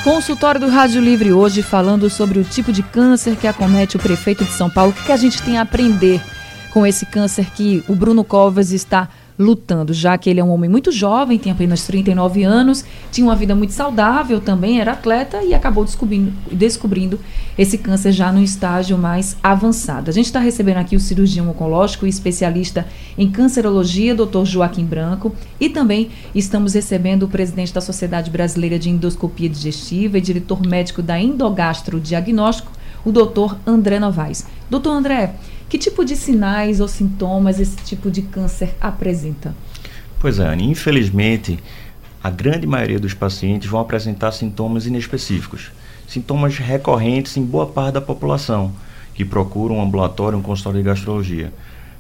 Consultório 0.04 0.62
do 0.62 0.70
Rádio 0.70 1.02
Livre 1.02 1.34
hoje 1.34 1.62
falando 1.62 2.10
sobre 2.10 2.40
o 2.40 2.44
tipo 2.44 2.72
de 2.72 2.82
câncer 2.82 3.36
que 3.36 3.46
acomete 3.46 3.98
o 3.98 4.00
prefeito 4.00 4.46
de 4.46 4.52
São 4.52 4.70
Paulo. 4.70 4.92
O 4.92 5.04
que 5.04 5.12
a 5.12 5.18
gente 5.18 5.44
tem 5.44 5.58
a 5.58 5.64
aprender 5.64 6.22
com 6.72 6.88
esse 6.88 7.06
câncer 7.06 7.52
que 7.52 7.84
o 7.88 7.96
Bruno 7.96 8.24
Covas 8.24 8.72
está 8.72 9.10
lutando, 9.38 9.94
já 9.94 10.18
que 10.18 10.30
ele 10.30 10.40
é 10.40 10.44
um 10.44 10.50
homem 10.50 10.70
muito 10.70 10.92
jovem, 10.92 11.38
tem 11.38 11.52
apenas 11.52 11.86
39 11.86 12.44
anos, 12.44 12.84
tinha 13.12 13.26
uma 13.26 13.36
vida 13.36 13.54
muito 13.54 13.74
saudável 13.74 14.42
também, 14.42 14.80
era 14.80 14.94
atleta 14.94 15.44
e 15.44 15.54
acabou 15.54 15.86
descobrindo, 15.86 16.34
descobrindo 16.52 17.20
esse 17.58 17.78
câncer 17.78 18.12
já 18.12 18.32
no 18.32 18.42
estágio 18.42 18.98
mais 18.98 19.38
avançado. 19.44 20.10
A 20.10 20.14
gente 20.14 20.26
está 20.26 20.40
recebendo 20.40 20.78
aqui 20.78 20.96
o 20.96 21.00
cirurgião 21.00 21.50
oncológico 21.50 22.06
e 22.06 22.10
especialista 22.10 22.88
em 23.18 23.30
cancerologia, 23.30 24.16
Dr. 24.16 24.46
Joaquim 24.46 24.86
Branco, 24.86 25.36
e 25.60 25.70
também 25.70 26.10
estamos 26.34 26.74
recebendo 26.74 27.24
o 27.24 27.30
presidente 27.30 27.74
da 27.74 27.82
Sociedade 27.82 28.32
Brasileira 28.32 28.80
de 28.80 28.90
Endoscopia 28.90 29.50
Digestiva 29.50 30.18
e 30.18 30.22
diretor 30.22 30.66
médico 30.66 31.02
da 31.02 31.20
Endogastro 31.20 32.00
Diagnóstico, 32.00 32.72
o 33.06 33.12
Dr. 33.12 33.56
André 33.66 34.00
Novaes. 34.00 34.46
Doutor 34.70 34.92
André, 34.92 35.34
que 35.70 35.78
tipo 35.78 36.06
de 36.06 36.16
sinais 36.16 36.80
ou 36.80 36.88
sintomas 36.88 37.60
esse 37.60 37.76
tipo 37.78 38.10
de 38.10 38.22
câncer 38.22 38.76
apresenta? 38.80 39.56
Pois 40.20 40.40
é, 40.40 40.48
Anne, 40.48 40.70
infelizmente, 40.70 41.60
a 42.24 42.30
grande 42.30 42.66
maioria 42.66 43.00
dos 43.00 43.14
pacientes 43.14 43.70
vão 43.70 43.80
apresentar 43.80 44.32
sintomas 44.32 44.86
inespecíficos, 44.86 45.72
sintomas 46.08 46.58
recorrentes 46.58 47.38
em 47.38 47.44
boa 47.44 47.68
parte 47.68 47.96
da 47.96 48.02
população 48.02 48.74
que 49.18 49.26
procura 49.26 49.74
um 49.74 49.82
ambulatório, 49.82 50.38
um 50.38 50.44
consultório 50.44 50.80
de 50.80 50.86
gastrologia. 50.86 51.52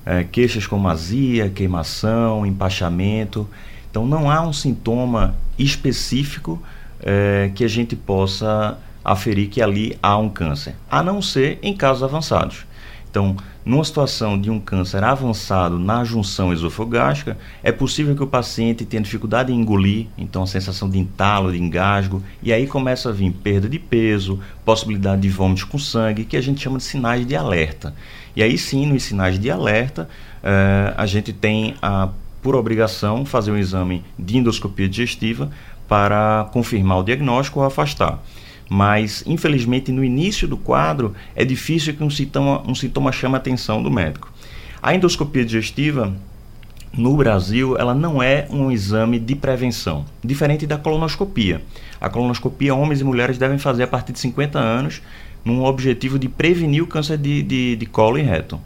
É, 0.05 0.23
queixas 0.23 0.67
como 0.67 0.87
azia, 0.87 1.49
queimação, 1.49 2.45
empachamento. 2.45 3.49
Então, 3.89 4.05
não 4.05 4.29
há 4.29 4.41
um 4.47 4.53
sintoma 4.53 5.35
específico 5.57 6.61
é, 7.01 7.51
que 7.55 7.63
a 7.63 7.67
gente 7.67 7.95
possa 7.95 8.77
aferir 9.03 9.49
que 9.49 9.63
ali 9.63 9.97
há 10.01 10.15
um 10.15 10.29
câncer, 10.29 10.75
a 10.91 11.01
não 11.01 11.19
ser 11.19 11.57
em 11.63 11.75
casos 11.75 12.03
avançados. 12.03 12.67
Então, 13.09 13.35
numa 13.67 13.83
situação 13.83 14.39
de 14.39 14.49
um 14.49 14.61
câncer 14.61 15.03
avançado 15.03 15.77
na 15.77 16.01
junção 16.05 16.53
esofogástrica, 16.53 17.37
é 17.61 17.69
possível 17.69 18.15
que 18.15 18.23
o 18.23 18.27
paciente 18.27 18.85
tenha 18.85 19.03
dificuldade 19.03 19.51
em 19.51 19.59
engolir, 19.59 20.07
então 20.17 20.43
a 20.43 20.47
sensação 20.47 20.89
de 20.89 20.97
entalo, 20.97 21.51
de 21.51 21.61
engasgo, 21.61 22.23
e 22.41 22.53
aí 22.53 22.65
começa 22.65 23.09
a 23.09 23.11
vir 23.11 23.29
perda 23.31 23.67
de 23.67 23.77
peso, 23.77 24.39
possibilidade 24.63 25.21
de 25.21 25.29
vômitos 25.29 25.65
com 25.65 25.77
sangue, 25.77 26.23
que 26.23 26.37
a 26.37 26.41
gente 26.41 26.61
chama 26.61 26.77
de 26.77 26.85
sinais 26.85 27.27
de 27.27 27.35
alerta. 27.35 27.93
E 28.33 28.41
aí 28.41 28.57
sim, 28.57 28.85
nos 28.85 29.03
sinais 29.03 29.37
de 29.37 29.51
alerta, 29.51 30.07
eh, 30.41 30.93
a 30.95 31.05
gente 31.05 31.33
tem 31.33 31.75
a, 31.81 32.07
por 32.41 32.55
obrigação, 32.55 33.25
fazer 33.25 33.51
um 33.51 33.57
exame 33.57 34.01
de 34.17 34.37
endoscopia 34.37 34.87
digestiva 34.87 35.51
para 35.89 36.49
confirmar 36.53 36.99
o 36.99 37.03
diagnóstico 37.03 37.59
ou 37.59 37.65
afastar 37.65 38.23
mas 38.69 39.23
infelizmente 39.25 39.91
no 39.91 40.03
início 40.03 40.47
do 40.47 40.57
quadro 40.57 41.13
é 41.35 41.45
difícil 41.45 41.93
que 41.93 42.03
um 42.03 42.09
sintoma, 42.09 42.63
um 42.67 42.75
sintoma 42.75 43.11
chame 43.11 43.35
a 43.35 43.37
atenção 43.37 43.81
do 43.81 43.89
médico. 43.89 44.31
A 44.81 44.93
endoscopia 44.93 45.45
digestiva 45.45 46.13
no 46.93 47.15
Brasil, 47.15 47.77
ela 47.77 47.93
não 47.93 48.21
é 48.21 48.47
um 48.49 48.71
exame 48.71 49.19
de 49.19 49.35
prevenção, 49.35 50.05
diferente 50.23 50.65
da 50.65 50.77
colonoscopia. 50.77 51.61
A 51.99 52.09
colonoscopia, 52.09 52.73
homens 52.73 53.01
e 53.01 53.03
mulheres 53.03 53.37
devem 53.37 53.57
fazer 53.57 53.83
a 53.83 53.87
partir 53.87 54.13
de 54.13 54.19
50 54.19 54.57
anos, 54.57 55.01
num 55.43 55.63
objetivo 55.63 56.17
de 56.17 56.27
prevenir 56.27 56.83
o 56.83 56.87
câncer 56.87 57.17
de, 57.17 57.41
de, 57.43 57.75
de 57.75 57.85
colo 57.85 58.17
e 58.17 58.21
reto. 58.21 58.59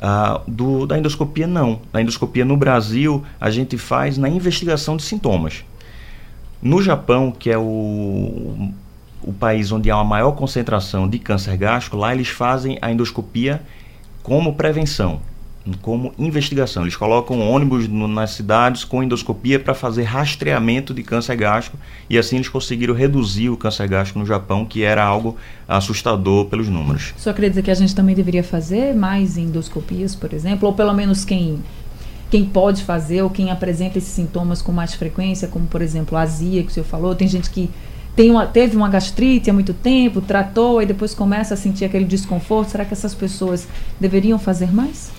Ah, 0.00 0.40
do, 0.48 0.86
da 0.86 0.98
endoscopia, 0.98 1.46
não. 1.46 1.80
Na 1.92 2.02
endoscopia 2.02 2.44
no 2.44 2.56
Brasil, 2.56 3.22
a 3.40 3.50
gente 3.50 3.78
faz 3.78 4.18
na 4.18 4.28
investigação 4.28 4.96
de 4.96 5.02
sintomas. 5.02 5.64
No 6.60 6.82
Japão, 6.82 7.30
que 7.30 7.50
é 7.50 7.58
o, 7.58 8.72
o 9.24 9.32
país 9.32 9.72
onde 9.72 9.90
há 9.90 9.96
uma 9.96 10.04
maior 10.04 10.32
concentração 10.32 11.08
de 11.08 11.18
câncer 11.18 11.56
gástrico, 11.56 11.96
lá 11.96 12.14
eles 12.14 12.28
fazem 12.28 12.78
a 12.80 12.90
endoscopia 12.90 13.62
como 14.22 14.54
prevenção 14.54 15.20
como 15.80 16.12
investigação. 16.18 16.82
Eles 16.82 16.96
colocam 16.96 17.40
ônibus 17.40 17.86
no, 17.86 18.08
nas 18.08 18.32
cidades 18.32 18.84
com 18.84 19.02
endoscopia 19.02 19.60
para 19.60 19.74
fazer 19.74 20.02
rastreamento 20.02 20.92
de 20.92 21.02
câncer 21.02 21.36
gástrico 21.36 21.78
e 22.10 22.18
assim 22.18 22.36
eles 22.36 22.48
conseguiram 22.48 22.94
reduzir 22.94 23.48
o 23.48 23.56
câncer 23.56 23.88
gástrico 23.88 24.18
no 24.18 24.26
Japão, 24.26 24.64
que 24.64 24.82
era 24.82 25.04
algo 25.04 25.36
assustador 25.68 26.46
pelos 26.46 26.68
números. 26.68 27.14
Só 27.16 27.32
queria 27.32 27.50
dizer 27.50 27.62
que 27.62 27.70
a 27.70 27.74
gente 27.74 27.94
também 27.94 28.14
deveria 28.14 28.42
fazer 28.42 28.94
mais 28.94 29.36
endoscopias, 29.36 30.14
por 30.14 30.32
exemplo, 30.32 30.68
ou 30.68 30.74
pelo 30.74 30.92
menos 30.92 31.24
quem 31.24 31.60
quem 32.30 32.46
pode 32.46 32.82
fazer 32.82 33.20
ou 33.20 33.28
quem 33.28 33.50
apresenta 33.50 33.98
esses 33.98 34.10
sintomas 34.10 34.62
com 34.62 34.72
mais 34.72 34.94
frequência, 34.94 35.48
como 35.48 35.66
por 35.66 35.82
exemplo 35.82 36.16
a 36.16 36.22
azia 36.22 36.62
que 36.62 36.70
o 36.70 36.72
senhor 36.72 36.86
falou, 36.86 37.14
tem 37.14 37.28
gente 37.28 37.50
que 37.50 37.68
tem 38.14 38.30
uma, 38.30 38.46
teve 38.46 38.76
uma 38.76 38.88
gastrite 38.88 39.48
há 39.48 39.52
muito 39.52 39.72
tempo, 39.72 40.20
tratou 40.20 40.82
e 40.82 40.86
depois 40.86 41.14
começa 41.14 41.54
a 41.54 41.56
sentir 41.56 41.84
aquele 41.84 42.04
desconforto. 42.04 42.70
Será 42.70 42.84
que 42.84 42.92
essas 42.92 43.14
pessoas 43.14 43.66
deveriam 43.98 44.38
fazer 44.38 44.72
mais? 44.72 45.10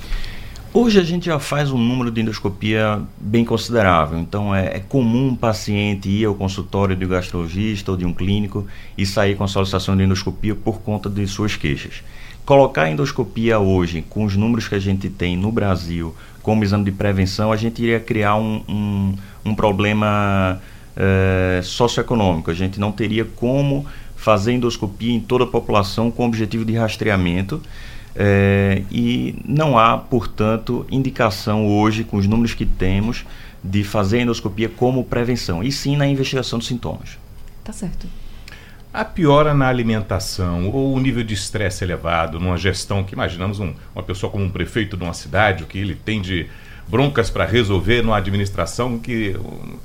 Hoje 0.76 1.00
a 1.00 1.04
gente 1.04 1.28
já 1.28 1.38
faz 1.38 1.72
um 1.72 1.78
número 1.78 2.10
de 2.10 2.22
endoscopia 2.22 3.00
bem 3.20 3.46
considerável, 3.46 4.18
então 4.18 4.56
é, 4.56 4.78
é, 4.78 4.80
comum 4.80 5.28
um 5.28 5.36
paciente 5.36 6.10
ir 6.10 6.26
ao 6.26 6.34
consultório 6.34 6.96
de 6.96 7.06
um 7.06 7.10
gastrologista 7.10 7.92
ou 7.92 7.98
de 7.98 8.06
um 8.06 8.12
clínico 8.12 8.66
e 8.98 9.06
sair 9.06 9.36
com 9.36 9.44
a 9.44 9.48
solicitação 9.48 9.96
de 9.96 10.04
endoscopia 10.04 10.56
por 10.56 10.82
conta 10.82 11.12
de 11.12 11.28
suas 11.28 11.56
queixas. 11.56 12.04
Colocar 12.44 12.84
a 12.84 12.92
endoscopia 12.92 13.60
hoje, 13.60 14.04
com 14.10 14.24
os 14.24 14.36
números 14.36 14.68
que 14.68 14.74
a 14.74 14.80
gente 14.80 15.10
tem 15.10 15.38
no 15.38 15.52
Brasil, 15.52 16.16
como 16.42 16.64
exame 16.64 16.86
de 16.86 16.92
prevenção, 16.92 17.52
a 17.52 17.56
gente 17.56 17.82
iria 17.84 18.00
criar 18.00 18.36
um, 18.36 18.64
um, 18.68 19.16
um 19.46 19.56
problema 19.56 20.60
é, 20.96 21.62
socioeconômico. 21.64 22.52
A 22.52 22.54
gente 22.54 22.80
não 22.80 22.92
teria 22.92 23.26
como 23.26 23.86
fazer 24.16 24.54
endoscopia 24.54 25.14
em 25.14 25.20
toda 25.20 25.44
a 25.44 25.48
população 25.48 26.10
com 26.10 26.26
objetivo 26.26 26.64
de 26.64 26.74
rastreamento 26.74 27.62
é, 28.16 28.84
e 28.92 29.36
não 29.46 29.78
há, 29.78 29.98
portanto, 29.98 30.86
indicação 30.90 31.68
hoje, 31.68 32.04
com 32.04 32.18
os 32.18 32.28
números 32.28 32.54
que 32.54 32.66
temos, 32.66 33.26
de 33.64 33.84
fazer 33.84 34.22
endoscopia 34.22 34.70
como 34.70 35.04
prevenção, 35.04 35.64
e 35.64 35.72
sim 35.72 35.96
na 35.96 36.08
investigação 36.08 36.60
dos 36.60 36.68
sintomas. 36.68 37.18
Tá 37.64 37.72
certo. 37.72 38.08
A 38.94 39.04
piora 39.04 39.56
na 39.56 39.68
alimentação 39.68 40.70
ou 40.70 40.94
o 40.94 41.00
nível 41.00 41.24
de 41.24 41.34
estresse 41.34 41.84
elevado 41.84 42.40
numa 42.40 42.58
gestão 42.58 43.04
que 43.04 43.14
imaginamos 43.14 43.60
um, 43.60 43.74
uma 43.96 44.04
pessoa 44.04 44.32
como 44.32 44.44
um 44.44 44.52
prefeito 44.52 44.96
de 44.96 45.04
uma 45.04 45.14
cidade, 45.14 45.64
o 45.64 45.66
que 45.66 45.80
ele 45.80 45.96
tem 45.96 46.22
de 46.22 46.48
broncas 46.88 47.30
para 47.30 47.46
resolver 47.46 48.02
numa 48.02 48.18
administração 48.18 49.00
que 49.00 49.36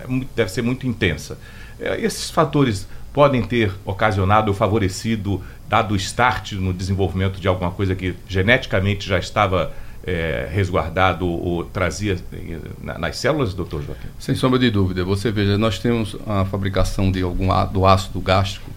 é 0.00 0.26
deve 0.34 0.50
ser 0.50 0.62
muito 0.62 0.86
intensa. 0.86 1.38
É, 1.80 2.00
esses 2.00 2.30
fatores 2.30 2.88
podem 3.12 3.42
ter 3.42 3.72
ocasionado 3.84 4.50
ou 4.50 4.56
favorecido, 4.56 5.42
dado 5.68 5.96
start 5.96 6.52
no 6.52 6.72
desenvolvimento 6.72 7.40
de 7.40 7.48
alguma 7.48 7.70
coisa 7.70 7.94
que 7.94 8.14
geneticamente 8.28 9.08
já 9.08 9.18
estava 9.18 9.72
é, 10.04 10.48
resguardado 10.50 11.26
ou 11.26 11.64
trazia 11.64 12.16
é, 12.32 12.98
nas 12.98 13.18
células, 13.18 13.54
doutor 13.54 13.82
Joaquim? 13.82 14.08
Sem 14.18 14.34
sombra 14.34 14.58
de 14.58 14.70
dúvida. 14.70 15.04
Você 15.04 15.30
veja, 15.30 15.58
nós 15.58 15.78
temos 15.78 16.16
a 16.26 16.44
fabricação 16.44 17.10
de 17.10 17.22
algum 17.22 17.48
do 17.72 17.86
ácido 17.86 18.20
gástrico 18.20 18.70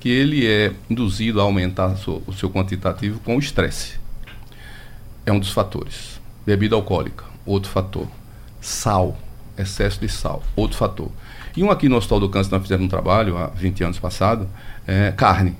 que 0.00 0.08
ele 0.08 0.46
é 0.46 0.72
induzido 0.88 1.40
a 1.40 1.42
aumentar 1.42 1.96
o 2.26 2.32
seu 2.32 2.48
quantitativo 2.48 3.18
com 3.20 3.36
o 3.36 3.38
estresse. 3.38 3.98
É 5.26 5.32
um 5.32 5.40
dos 5.40 5.50
fatores. 5.50 6.20
Bebida 6.46 6.76
alcoólica, 6.76 7.24
outro 7.48 7.70
fator. 7.70 8.06
Sal, 8.60 9.16
excesso 9.56 10.00
de 10.00 10.08
sal, 10.08 10.42
outro 10.54 10.76
fator. 10.76 11.10
E 11.56 11.62
um 11.64 11.70
aqui 11.70 11.88
no 11.88 11.96
Hospital 11.96 12.20
do 12.20 12.28
Câncer, 12.28 12.52
nós 12.52 12.62
fizemos 12.62 12.84
um 12.84 12.88
trabalho 12.88 13.36
há 13.36 13.46
20 13.48 13.84
anos 13.84 13.98
passado, 13.98 14.48
é 14.86 15.12
carne. 15.12 15.56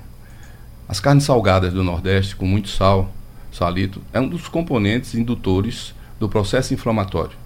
As 0.87 0.99
carnes 0.99 1.23
salgadas 1.23 1.73
do 1.73 1.83
Nordeste, 1.83 2.35
com 2.35 2.45
muito 2.45 2.69
sal, 2.69 3.11
salito, 3.51 4.01
é 4.13 4.19
um 4.19 4.27
dos 4.27 4.47
componentes 4.47 5.15
indutores 5.15 5.93
do 6.19 6.29
processo 6.29 6.73
inflamatório. 6.73 7.37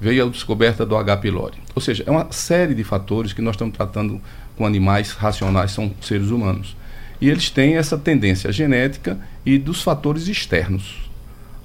Veio 0.00 0.26
a 0.26 0.28
descoberta 0.28 0.84
do 0.84 0.96
H. 0.96 1.16
pylori. 1.18 1.58
Ou 1.74 1.80
seja, 1.80 2.04
é 2.06 2.10
uma 2.10 2.30
série 2.30 2.74
de 2.74 2.84
fatores 2.84 3.32
que 3.32 3.40
nós 3.40 3.54
estamos 3.54 3.74
tratando 3.74 4.20
com 4.56 4.66
animais 4.66 5.12
racionais, 5.12 5.70
são 5.70 5.92
seres 6.00 6.28
humanos. 6.28 6.76
E 7.20 7.30
eles 7.30 7.48
têm 7.48 7.76
essa 7.76 7.96
tendência 7.96 8.52
genética 8.52 9.18
e 9.44 9.58
dos 9.58 9.82
fatores 9.82 10.28
externos. 10.28 11.10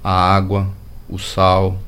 A 0.02 0.34
água, 0.34 0.68
o 1.08 1.18
sal, 1.18 1.78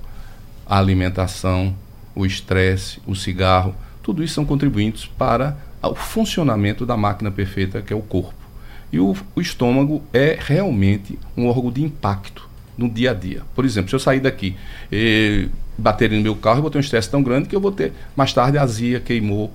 a 0.67 0.79
alimentação, 0.79 1.75
o 2.15 2.25
estresse, 2.25 3.01
o 3.07 3.15
cigarro. 3.15 3.75
Tudo 4.03 4.23
isso 4.23 4.35
são 4.35 4.45
contribuintes 4.45 5.07
para 5.07 5.57
o 5.83 5.95
funcionamento 5.95 6.87
da 6.87 6.97
máquina 6.97 7.31
perfeita 7.31 7.83
que 7.83 7.93
é 7.93 7.97
o 7.97 8.01
corpo. 8.03 8.45
E 8.93 8.99
o, 8.99 9.17
o 9.35 9.41
estômago 9.41 10.03
é 10.13 10.39
realmente 10.41 11.19
um 11.37 11.47
órgão 11.47 11.71
de 11.71 11.83
impacto 11.83 12.49
no 12.77 12.89
dia 12.89 13.11
a 13.11 13.15
dia. 13.15 13.43
Por 13.55 13.65
exemplo, 13.65 13.91
se 13.91 13.97
eu 13.97 14.01
sair 14.01 14.21
daqui 14.21 14.57
e 14.91 15.49
bater 15.77 16.11
no 16.11 16.21
meu 16.21 16.37
carro, 16.37 16.59
eu 16.59 16.63
vou 16.63 16.71
ter 16.71 16.79
um 16.79 16.81
estresse 16.81 17.11
tão 17.11 17.23
grande 17.23 17.49
que 17.49 17.57
eu 17.57 17.61
vou 17.61 17.73
ter 17.73 17.93
mais 18.17 18.33
tarde 18.33 18.59
azia, 18.59 19.01
queimou, 19.01 19.53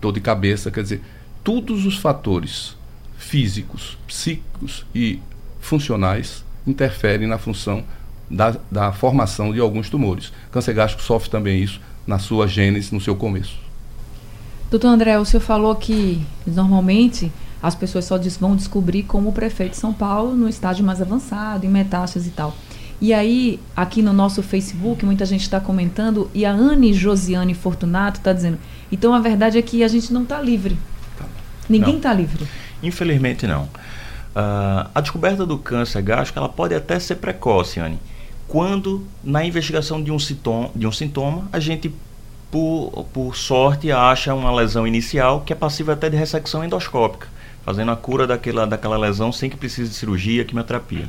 dor 0.00 0.12
de 0.12 0.20
cabeça. 0.20 0.70
Quer 0.70 0.82
dizer, 0.82 1.00
todos 1.42 1.86
os 1.86 1.96
fatores 1.96 2.76
físicos, 3.16 3.96
psíquicos 4.06 4.84
e 4.94 5.20
funcionais 5.60 6.44
interferem 6.66 7.26
na 7.26 7.38
função 7.38 7.84
da, 8.32 8.56
da 8.70 8.92
formação 8.92 9.52
de 9.52 9.60
alguns 9.60 9.90
tumores. 9.90 10.32
Câncer 10.50 10.72
gástrico 10.72 11.02
sofre 11.02 11.30
também 11.30 11.62
isso 11.62 11.80
na 12.06 12.18
sua 12.18 12.48
gênese, 12.48 12.92
no 12.92 13.00
seu 13.00 13.14
começo. 13.14 13.56
Doutor 14.70 14.88
André, 14.88 15.18
o 15.18 15.24
senhor 15.24 15.42
falou 15.42 15.76
que 15.76 16.24
normalmente 16.46 17.30
as 17.62 17.74
pessoas 17.74 18.06
só 18.06 18.18
vão 18.40 18.56
descobrir 18.56 19.02
como 19.02 19.28
o 19.28 19.32
prefeito 19.32 19.72
de 19.72 19.76
São 19.76 19.92
Paulo 19.92 20.34
no 20.34 20.48
estágio 20.48 20.84
mais 20.84 21.00
avançado, 21.00 21.66
em 21.66 21.68
metástase 21.68 22.28
e 22.28 22.32
tal. 22.32 22.56
E 23.00 23.12
aí, 23.12 23.60
aqui 23.76 24.00
no 24.00 24.12
nosso 24.12 24.42
Facebook, 24.42 25.04
muita 25.04 25.26
gente 25.26 25.42
está 25.42 25.60
comentando, 25.60 26.30
e 26.32 26.44
a 26.44 26.52
Anne 26.52 26.92
Josiane 26.92 27.52
Fortunato 27.52 28.18
está 28.18 28.32
dizendo: 28.32 28.58
então 28.90 29.12
a 29.12 29.18
verdade 29.18 29.58
é 29.58 29.62
que 29.62 29.84
a 29.84 29.88
gente 29.88 30.12
não 30.12 30.22
está 30.22 30.40
livre. 30.40 30.76
Ninguém 31.68 31.96
está 31.96 32.12
livre. 32.12 32.46
Infelizmente 32.82 33.46
não. 33.46 33.64
Uh, 33.64 34.88
a 34.94 35.00
descoberta 35.00 35.44
do 35.44 35.58
câncer 35.58 36.00
gástrico 36.00 36.38
ela 36.38 36.48
pode 36.48 36.74
até 36.74 36.98
ser 36.98 37.16
precoce, 37.16 37.78
Anne, 37.78 37.98
quando 38.52 39.02
na 39.24 39.42
investigação 39.42 40.02
de 40.02 40.12
um 40.12 40.18
sintoma, 40.18 40.68
de 40.76 40.86
um 40.86 40.92
sintoma 40.92 41.48
a 41.50 41.58
gente 41.58 41.90
por, 42.50 43.06
por 43.10 43.34
sorte, 43.34 43.90
acha 43.90 44.34
uma 44.34 44.54
lesão 44.54 44.86
inicial 44.86 45.40
que 45.40 45.54
é 45.54 45.56
passível 45.56 45.94
até 45.94 46.10
de 46.10 46.18
ressecção 46.18 46.62
endoscópica, 46.62 47.28
fazendo 47.64 47.90
a 47.90 47.96
cura 47.96 48.26
daquela, 48.26 48.66
daquela 48.66 48.98
lesão 48.98 49.32
sem 49.32 49.48
que 49.48 49.56
precise 49.56 49.88
de 49.88 49.94
cirurgia, 49.94 50.44
quimioterapia. 50.44 51.08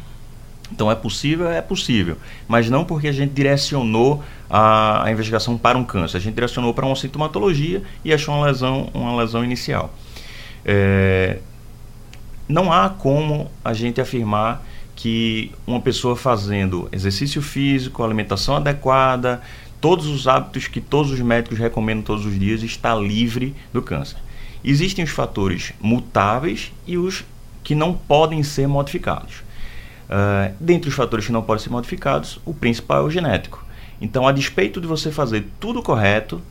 Então 0.72 0.90
é 0.90 0.96
possível? 0.96 1.50
É 1.50 1.62
possível. 1.62 2.16
Mas 2.48 2.70
não 2.70 2.86
porque 2.86 3.10
a 3.10 3.12
gente 3.12 3.34
direcionou 3.34 4.24
a, 4.50 5.04
a 5.04 5.12
investigação 5.12 5.58
para 5.58 5.78
um 5.78 5.84
câncer. 5.84 6.16
A 6.16 6.22
gente 6.22 6.36
direcionou 6.36 6.74
para 6.74 6.86
uma 6.86 6.96
sintomatologia 6.96 7.84
e 8.06 8.14
achou 8.14 8.34
uma 8.34 8.46
lesão, 8.46 8.90
uma 8.94 9.18
lesão 9.18 9.44
inicial. 9.44 9.94
É, 10.64 11.40
não 12.48 12.72
há 12.72 12.88
como 12.88 13.52
a 13.66 13.74
gente 13.74 14.00
afirmar 14.00 14.64
que 14.96 15.52
uma 15.66 15.82
pessoa 15.82 16.16
fazendo 16.16 16.88
exercício 16.92 17.42
físico, 17.42 18.04
alimentação 18.04 18.56
adequada, 18.56 19.42
todos 19.82 20.08
os 20.08 20.28
hábitos 20.28 20.68
que 20.68 20.80
todos 20.80 21.12
os 21.12 21.20
médicos 21.20 21.58
recomendam 21.60 22.04
todos 22.04 22.26
os 22.26 22.40
dias 22.40 22.64
está 22.64 22.96
livre 22.96 23.56
do 23.74 23.82
câncer. 23.82 24.18
Existem 24.64 25.04
os 25.04 25.12
fatores 25.12 25.74
mutáveis 25.82 26.72
e 26.88 26.98
os 26.98 27.26
que 27.64 27.76
não 27.76 27.94
podem 27.94 28.44
ser 28.44 28.68
modificados. 28.68 29.44
Uh, 30.04 30.54
dentre 30.60 30.90
os 30.90 30.96
fatores 30.96 31.26
que 31.26 31.32
não 31.32 31.42
podem 31.42 31.64
ser 31.64 31.70
modificados, 31.70 32.40
o 32.46 32.54
principal 32.54 33.00
é 33.00 33.04
o 33.04 33.10
genético. 33.10 33.66
Então, 34.00 34.28
a 34.28 34.32
despeito 34.32 34.80
de 34.80 34.88
você 34.88 35.12
fazer 35.12 35.48
tudo 35.60 35.82
correto, 35.82 36.42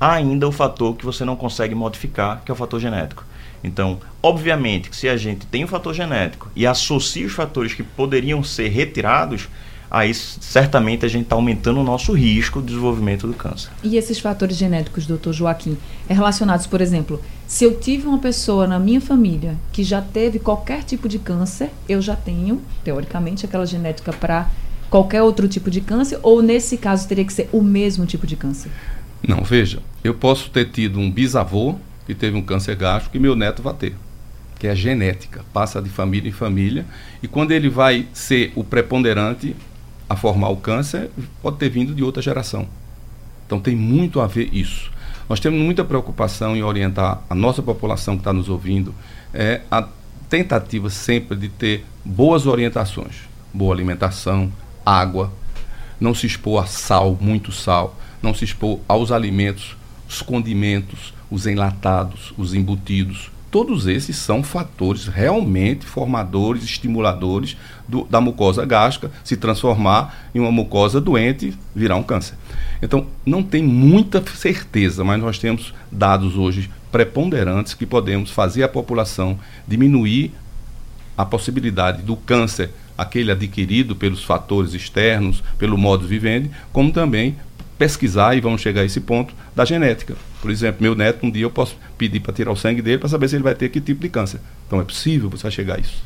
há 0.00 0.12
ainda 0.12 0.46
o 0.46 0.52
fator 0.52 0.94
que 0.96 1.04
você 1.04 1.24
não 1.24 1.36
consegue 1.36 1.74
modificar, 1.74 2.42
que 2.44 2.50
é 2.50 2.54
o 2.54 2.56
fator 2.56 2.80
genético. 2.80 3.24
Então, 3.62 3.98
obviamente, 4.22 4.90
que 4.90 4.96
se 4.96 5.08
a 5.08 5.16
gente 5.16 5.46
tem 5.46 5.64
o 5.64 5.68
fator 5.68 5.94
genético 5.94 6.50
e 6.54 6.66
associa 6.66 7.26
os 7.26 7.32
fatores 7.32 7.74
que 7.74 7.82
poderiam 7.82 8.42
ser 8.42 8.68
retirados, 8.68 9.48
aí 9.90 10.12
certamente 10.14 11.04
a 11.04 11.08
gente 11.08 11.24
está 11.24 11.36
aumentando 11.36 11.80
o 11.80 11.84
nosso 11.84 12.12
risco 12.12 12.60
de 12.60 12.68
desenvolvimento 12.68 13.26
do 13.26 13.34
câncer. 13.34 13.70
E 13.82 13.96
esses 13.96 14.18
fatores 14.18 14.56
genéticos, 14.56 15.06
doutor 15.06 15.32
Joaquim, 15.32 15.76
é 16.08 16.14
relacionados, 16.14 16.66
por 16.66 16.80
exemplo, 16.80 17.20
se 17.46 17.64
eu 17.64 17.78
tive 17.78 18.06
uma 18.06 18.18
pessoa 18.18 18.66
na 18.66 18.78
minha 18.78 19.00
família 19.00 19.56
que 19.72 19.84
já 19.84 20.00
teve 20.00 20.38
qualquer 20.38 20.82
tipo 20.82 21.08
de 21.08 21.18
câncer, 21.18 21.70
eu 21.88 22.00
já 22.02 22.16
tenho, 22.16 22.60
teoricamente, 22.82 23.46
aquela 23.46 23.66
genética 23.66 24.12
para 24.12 24.50
qualquer 24.90 25.22
outro 25.22 25.48
tipo 25.48 25.70
de 25.70 25.80
câncer, 25.80 26.18
ou 26.22 26.42
nesse 26.42 26.76
caso 26.76 27.06
teria 27.08 27.24
que 27.24 27.32
ser 27.32 27.48
o 27.52 27.62
mesmo 27.62 28.06
tipo 28.06 28.26
de 28.26 28.36
câncer? 28.36 28.70
Não, 29.26 29.42
veja, 29.42 29.80
eu 30.04 30.14
posso 30.14 30.50
ter 30.50 30.70
tido 30.70 30.98
um 30.98 31.10
bisavô 31.10 31.76
que 32.06 32.14
teve 32.14 32.36
um 32.36 32.42
câncer 32.42 32.76
gástrico 32.76 33.16
e 33.16 33.20
meu 33.20 33.34
neto 33.34 33.62
vai 33.62 33.74
ter 33.74 33.94
que 34.58 34.66
é 34.66 34.74
genética, 34.74 35.44
passa 35.52 35.80
de 35.82 35.88
família 35.88 36.28
em 36.28 36.32
família, 36.32 36.86
e 37.22 37.28
quando 37.28 37.52
ele 37.52 37.68
vai 37.68 38.06
ser 38.12 38.52
o 38.54 38.64
preponderante, 38.64 39.54
a 40.08 40.16
formar 40.16 40.48
o 40.48 40.56
câncer 40.56 41.10
pode 41.42 41.56
ter 41.58 41.68
vindo 41.68 41.94
de 41.94 42.02
outra 42.02 42.22
geração. 42.22 42.66
Então 43.44 43.60
tem 43.60 43.74
muito 43.76 44.20
a 44.20 44.26
ver 44.26 44.48
isso. 44.52 44.90
Nós 45.28 45.40
temos 45.40 45.60
muita 45.60 45.84
preocupação 45.84 46.56
em 46.56 46.62
orientar 46.62 47.22
a 47.28 47.34
nossa 47.34 47.62
população 47.62 48.14
que 48.14 48.20
está 48.20 48.32
nos 48.32 48.48
ouvindo, 48.48 48.94
é 49.34 49.60
a 49.70 49.86
tentativa 50.28 50.88
sempre 50.88 51.36
de 51.36 51.48
ter 51.48 51.84
boas 52.04 52.46
orientações, 52.46 53.16
boa 53.52 53.74
alimentação, 53.74 54.50
água, 54.84 55.32
não 56.00 56.14
se 56.14 56.26
expor 56.26 56.62
a 56.62 56.66
sal, 56.66 57.18
muito 57.20 57.52
sal, 57.52 57.98
não 58.22 58.32
se 58.32 58.44
expor 58.44 58.80
aos 58.88 59.10
alimentos, 59.10 59.76
os 60.08 60.22
condimentos, 60.22 61.12
os 61.30 61.46
enlatados, 61.46 62.32
os 62.36 62.54
embutidos. 62.54 63.30
Todos 63.50 63.86
esses 63.86 64.16
são 64.16 64.42
fatores 64.42 65.06
realmente 65.06 65.86
formadores, 65.86 66.64
estimuladores 66.64 67.56
do, 67.88 68.04
da 68.04 68.20
mucosa 68.20 68.64
gástrica 68.66 69.10
se 69.24 69.36
transformar 69.36 70.28
em 70.34 70.40
uma 70.40 70.52
mucosa 70.52 71.00
doente, 71.00 71.54
virar 71.74 71.96
um 71.96 72.02
câncer. 72.02 72.34
Então, 72.82 73.06
não 73.24 73.42
tem 73.42 73.62
muita 73.62 74.22
certeza, 74.34 75.02
mas 75.04 75.20
nós 75.20 75.38
temos 75.38 75.72
dados 75.90 76.36
hoje 76.36 76.70
preponderantes 76.90 77.74
que 77.74 77.86
podemos 77.86 78.30
fazer 78.30 78.62
a 78.62 78.68
população 78.68 79.38
diminuir 79.66 80.32
a 81.16 81.24
possibilidade 81.24 82.02
do 82.02 82.16
câncer, 82.16 82.70
aquele 82.96 83.32
adquirido 83.32 83.96
pelos 83.96 84.22
fatores 84.22 84.74
externos, 84.74 85.42
pelo 85.58 85.78
modo 85.78 86.06
vivendi, 86.06 86.50
como 86.72 86.92
também 86.92 87.36
pesquisar, 87.78 88.36
e 88.36 88.40
vamos 88.40 88.60
chegar 88.60 88.82
a 88.82 88.84
esse 88.84 89.00
ponto, 89.00 89.34
da 89.54 89.64
genética. 89.64 90.14
Por 90.46 90.52
exemplo, 90.52 90.80
meu 90.80 90.94
neto, 90.94 91.26
um 91.26 91.30
dia 91.30 91.42
eu 91.42 91.50
posso 91.50 91.76
pedir 91.98 92.20
para 92.20 92.32
tirar 92.32 92.52
o 92.52 92.56
sangue 92.56 92.80
dele 92.80 92.98
para 92.98 93.08
saber 93.08 93.28
se 93.28 93.34
ele 93.34 93.42
vai 93.42 93.52
ter 93.52 93.68
que 93.68 93.80
tipo 93.80 94.00
de 94.00 94.08
câncer. 94.08 94.38
Então 94.64 94.80
é 94.80 94.84
possível 94.84 95.28
você 95.28 95.50
chegar 95.50 95.74
a 95.74 95.80
isso. 95.80 96.04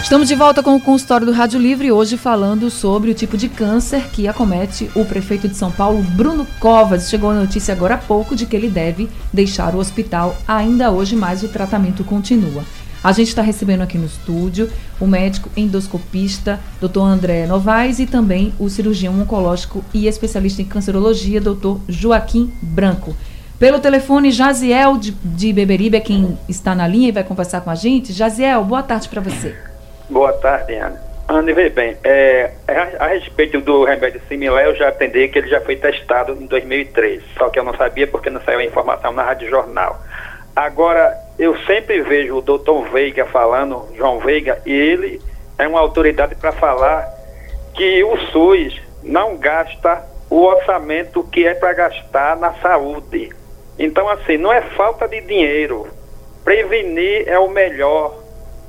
Estamos 0.00 0.28
de 0.28 0.36
volta 0.36 0.62
com 0.62 0.76
o 0.76 0.80
consultório 0.80 1.26
do 1.26 1.32
Rádio 1.32 1.58
Livre, 1.58 1.90
hoje 1.90 2.16
falando 2.16 2.70
sobre 2.70 3.10
o 3.10 3.14
tipo 3.14 3.36
de 3.36 3.48
câncer 3.48 4.04
que 4.12 4.28
acomete 4.28 4.88
o 4.94 5.04
prefeito 5.04 5.48
de 5.48 5.56
São 5.56 5.72
Paulo, 5.72 6.00
Bruno 6.00 6.46
Covas. 6.60 7.10
Chegou 7.10 7.28
a 7.30 7.34
notícia 7.34 7.74
agora 7.74 7.96
há 7.96 7.98
pouco 7.98 8.36
de 8.36 8.46
que 8.46 8.54
ele 8.54 8.68
deve 8.68 9.08
deixar 9.32 9.74
o 9.74 9.78
hospital 9.78 10.36
ainda 10.46 10.92
hoje, 10.92 11.16
mas 11.16 11.42
o 11.42 11.48
tratamento 11.48 12.04
continua. 12.04 12.62
A 13.02 13.10
gente 13.10 13.28
está 13.28 13.42
recebendo 13.42 13.80
aqui 13.80 13.98
no 13.98 14.06
estúdio 14.06 14.70
o 15.00 15.08
médico 15.08 15.50
endoscopista, 15.56 16.60
Dr. 16.80 17.00
André 17.00 17.46
Novaes, 17.48 17.98
e 17.98 18.06
também 18.06 18.54
o 18.60 18.70
cirurgião 18.70 19.20
oncológico 19.20 19.84
e 19.92 20.06
especialista 20.06 20.62
em 20.62 20.66
cancerologia, 20.66 21.40
Dr. 21.40 21.78
Joaquim 21.88 22.52
Branco. 22.62 23.16
Pelo 23.60 23.78
telefone, 23.78 24.30
Jaziel 24.30 24.96
de, 24.96 25.10
de 25.12 25.52
Beberibe 25.52 25.94
é 25.94 26.00
quem 26.00 26.38
está 26.48 26.74
na 26.74 26.88
linha 26.88 27.10
e 27.10 27.12
vai 27.12 27.22
conversar 27.22 27.60
com 27.60 27.68
a 27.68 27.74
gente. 27.74 28.10
Jaziel, 28.10 28.64
boa 28.64 28.82
tarde 28.82 29.06
para 29.06 29.20
você. 29.20 29.54
Boa 30.08 30.32
tarde, 30.32 30.76
Ana. 30.76 30.98
Ana, 31.28 31.52
veja 31.52 31.68
bem, 31.68 31.94
é, 32.02 32.52
a, 32.66 33.04
a, 33.04 33.08
respeito 33.08 33.60
do 33.60 33.84
remédio 33.84 34.18
similar, 34.28 34.64
eu 34.64 34.74
já 34.74 34.88
atendi 34.88 35.28
que 35.28 35.38
ele 35.38 35.48
já 35.48 35.60
foi 35.60 35.76
testado 35.76 36.32
em 36.40 36.46
2003, 36.46 37.22
só 37.36 37.50
que 37.50 37.58
eu 37.58 37.62
não 37.62 37.76
sabia 37.76 38.06
porque 38.06 38.30
não 38.30 38.40
saiu 38.40 38.60
a 38.60 38.64
informação 38.64 39.12
na 39.12 39.22
Rádio 39.24 39.50
Jornal. 39.50 40.00
Agora, 40.56 41.14
eu 41.38 41.54
sempre 41.66 42.00
vejo 42.00 42.38
o 42.38 42.40
doutor 42.40 42.88
Veiga 42.88 43.26
falando, 43.26 43.86
João 43.94 44.20
Veiga, 44.20 44.58
e 44.64 44.72
ele 44.72 45.20
é 45.58 45.68
uma 45.68 45.80
autoridade 45.80 46.34
para 46.34 46.52
falar 46.52 47.06
que 47.74 48.02
o 48.04 48.16
SUS 48.32 48.80
não 49.02 49.36
gasta 49.36 50.02
o 50.30 50.44
orçamento 50.44 51.22
que 51.24 51.46
é 51.46 51.52
para 51.52 51.74
gastar 51.74 52.38
na 52.38 52.54
saúde. 52.54 53.38
Então, 53.80 54.10
assim, 54.10 54.36
não 54.36 54.52
é 54.52 54.60
falta 54.60 55.08
de 55.08 55.22
dinheiro. 55.22 55.88
Prevenir 56.44 57.26
é 57.26 57.38
o 57.38 57.48
melhor. 57.48 58.14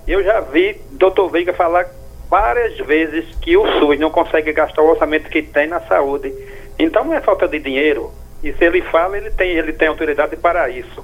Eu 0.07 0.23
já 0.23 0.39
vi 0.39 0.79
doutor 0.91 1.29
Veiga 1.29 1.51
falar 1.51 1.85
várias 2.29 2.77
vezes 2.77 3.25
que 3.41 3.57
o 3.57 3.67
SUS 3.77 3.99
não 3.99 4.09
consegue 4.09 4.53
gastar 4.53 4.81
o 4.81 4.89
orçamento 4.89 5.29
que 5.29 5.41
tem 5.41 5.67
na 5.67 5.81
saúde. 5.81 6.33
Então 6.79 7.03
não 7.03 7.13
é 7.13 7.19
falta 7.19 7.45
de 7.45 7.59
dinheiro. 7.59 8.09
E 8.41 8.53
se 8.53 8.63
ele 8.63 8.81
fala, 8.83 9.17
ele 9.17 9.29
tem, 9.31 9.49
ele 9.49 9.73
tem 9.73 9.89
autoridade 9.89 10.37
para 10.37 10.69
isso. 10.69 11.03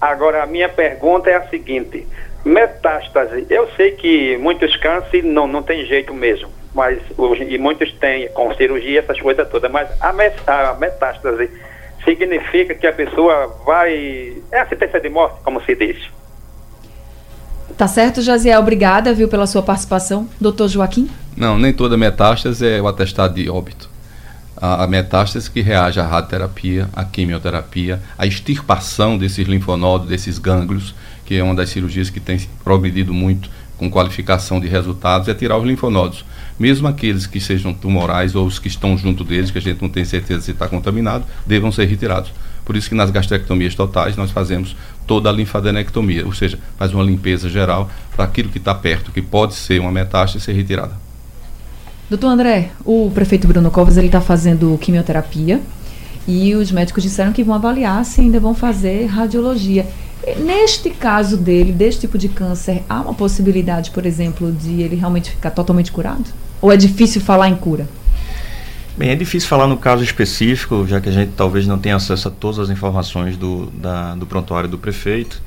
Agora, 0.00 0.42
a 0.42 0.46
minha 0.46 0.70
pergunta 0.70 1.28
é 1.28 1.34
a 1.34 1.46
seguinte: 1.48 2.08
metástase, 2.46 3.46
eu 3.50 3.68
sei 3.76 3.92
que 3.92 4.38
muitos 4.38 4.74
cânceres 4.76 5.26
não, 5.26 5.46
não 5.46 5.62
tem 5.62 5.84
jeito 5.84 6.14
mesmo, 6.14 6.48
mas 6.74 6.98
e 7.46 7.58
muitos 7.58 7.92
têm 7.98 8.28
com 8.28 8.54
cirurgia, 8.54 9.00
essas 9.00 9.20
coisas 9.20 9.46
todas, 9.50 9.70
mas 9.70 9.90
a, 10.00 10.08
a 10.70 10.74
metástase 10.74 11.50
significa 12.04 12.74
que 12.74 12.86
a 12.86 12.92
pessoa 12.92 13.48
vai. 13.64 14.34
É 14.50 14.60
a 14.60 14.66
sentença 14.66 15.00
de 15.00 15.08
morte, 15.08 15.40
como 15.42 15.62
se 15.62 15.74
diz. 15.74 15.96
Tá 17.76 17.88
certo, 17.88 18.20
Jaziel. 18.20 18.60
Obrigada, 18.60 19.14
viu, 19.14 19.28
pela 19.28 19.46
sua 19.46 19.62
participação. 19.62 20.28
Doutor 20.40 20.68
Joaquim? 20.68 21.10
Não, 21.36 21.58
nem 21.58 21.72
toda 21.72 21.96
metástase 21.96 22.68
é 22.68 22.80
o 22.80 22.86
atestado 22.86 23.34
de 23.34 23.48
óbito 23.48 23.92
a, 24.62 24.84
a 24.84 24.86
metástase 24.86 25.50
que 25.50 25.60
reage 25.60 25.98
à 25.98 26.06
radioterapia, 26.06 26.88
à 26.94 27.04
quimioterapia, 27.04 28.00
à 28.16 28.24
extirpação 28.24 29.18
desses 29.18 29.48
linfonodos, 29.48 30.06
desses 30.06 30.38
gânglios, 30.38 30.94
que 31.26 31.34
é 31.34 31.42
uma 31.42 31.54
das 31.54 31.70
cirurgias 31.70 32.08
que 32.08 32.20
tem 32.20 32.38
progredido 32.62 33.12
muito 33.12 33.50
com 33.76 33.90
qualificação 33.90 34.60
de 34.60 34.68
resultados, 34.68 35.26
é 35.26 35.34
tirar 35.34 35.58
os 35.58 35.66
linfonodos. 35.66 36.24
Mesmo 36.62 36.86
aqueles 36.86 37.26
que 37.26 37.40
sejam 37.40 37.74
tumorais 37.74 38.36
ou 38.36 38.46
os 38.46 38.60
que 38.60 38.68
estão 38.68 38.96
junto 38.96 39.24
deles, 39.24 39.50
que 39.50 39.58
a 39.58 39.60
gente 39.60 39.82
não 39.82 39.88
tem 39.88 40.04
certeza 40.04 40.42
se 40.42 40.52
está 40.52 40.68
contaminado, 40.68 41.24
devam 41.44 41.72
ser 41.72 41.86
retirados. 41.86 42.30
Por 42.64 42.76
isso 42.76 42.88
que 42.88 42.94
nas 42.94 43.10
gastrectomias 43.10 43.74
totais 43.74 44.16
nós 44.16 44.30
fazemos 44.30 44.76
toda 45.04 45.28
a 45.28 45.32
linfadenectomia, 45.32 46.24
ou 46.24 46.32
seja, 46.32 46.60
faz 46.78 46.94
uma 46.94 47.02
limpeza 47.02 47.50
geral 47.50 47.90
para 48.14 48.26
aquilo 48.26 48.48
que 48.48 48.58
está 48.58 48.72
perto, 48.72 49.10
que 49.10 49.20
pode 49.20 49.54
ser 49.54 49.80
uma 49.80 49.90
metástase, 49.90 50.44
ser 50.44 50.52
retirada. 50.52 50.92
Doutor 52.08 52.28
André, 52.28 52.70
o 52.84 53.10
prefeito 53.12 53.48
Bruno 53.48 53.68
Covas 53.68 53.96
está 53.96 54.20
fazendo 54.20 54.78
quimioterapia 54.80 55.60
e 56.28 56.54
os 56.54 56.70
médicos 56.70 57.02
disseram 57.02 57.32
que 57.32 57.42
vão 57.42 57.56
avaliar 57.56 58.04
se 58.04 58.20
ainda 58.20 58.38
vão 58.38 58.54
fazer 58.54 59.06
radiologia. 59.06 59.84
Neste 60.38 60.90
caso 60.90 61.36
dele, 61.36 61.72
desse 61.72 62.00
tipo 62.00 62.16
de 62.16 62.28
câncer, 62.28 62.84
há 62.88 63.00
uma 63.00 63.14
possibilidade, 63.14 63.90
por 63.90 64.06
exemplo, 64.06 64.52
de 64.52 64.80
ele 64.80 64.94
realmente 64.94 65.30
ficar 65.30 65.50
totalmente 65.50 65.90
curado? 65.90 66.24
Ou 66.60 66.70
é 66.70 66.76
difícil 66.76 67.20
falar 67.20 67.48
em 67.48 67.56
cura? 67.56 67.88
Bem, 68.96 69.10
é 69.10 69.16
difícil 69.16 69.48
falar 69.48 69.66
no 69.66 69.76
caso 69.76 70.04
específico, 70.04 70.86
já 70.86 71.00
que 71.00 71.08
a 71.08 71.12
gente 71.12 71.32
talvez 71.36 71.66
não 71.66 71.78
tenha 71.78 71.96
acesso 71.96 72.28
a 72.28 72.30
todas 72.30 72.60
as 72.60 72.70
informações 72.70 73.36
do, 73.36 73.66
da, 73.70 74.14
do 74.14 74.24
prontuário 74.24 74.68
do 74.68 74.78
prefeito, 74.78 75.42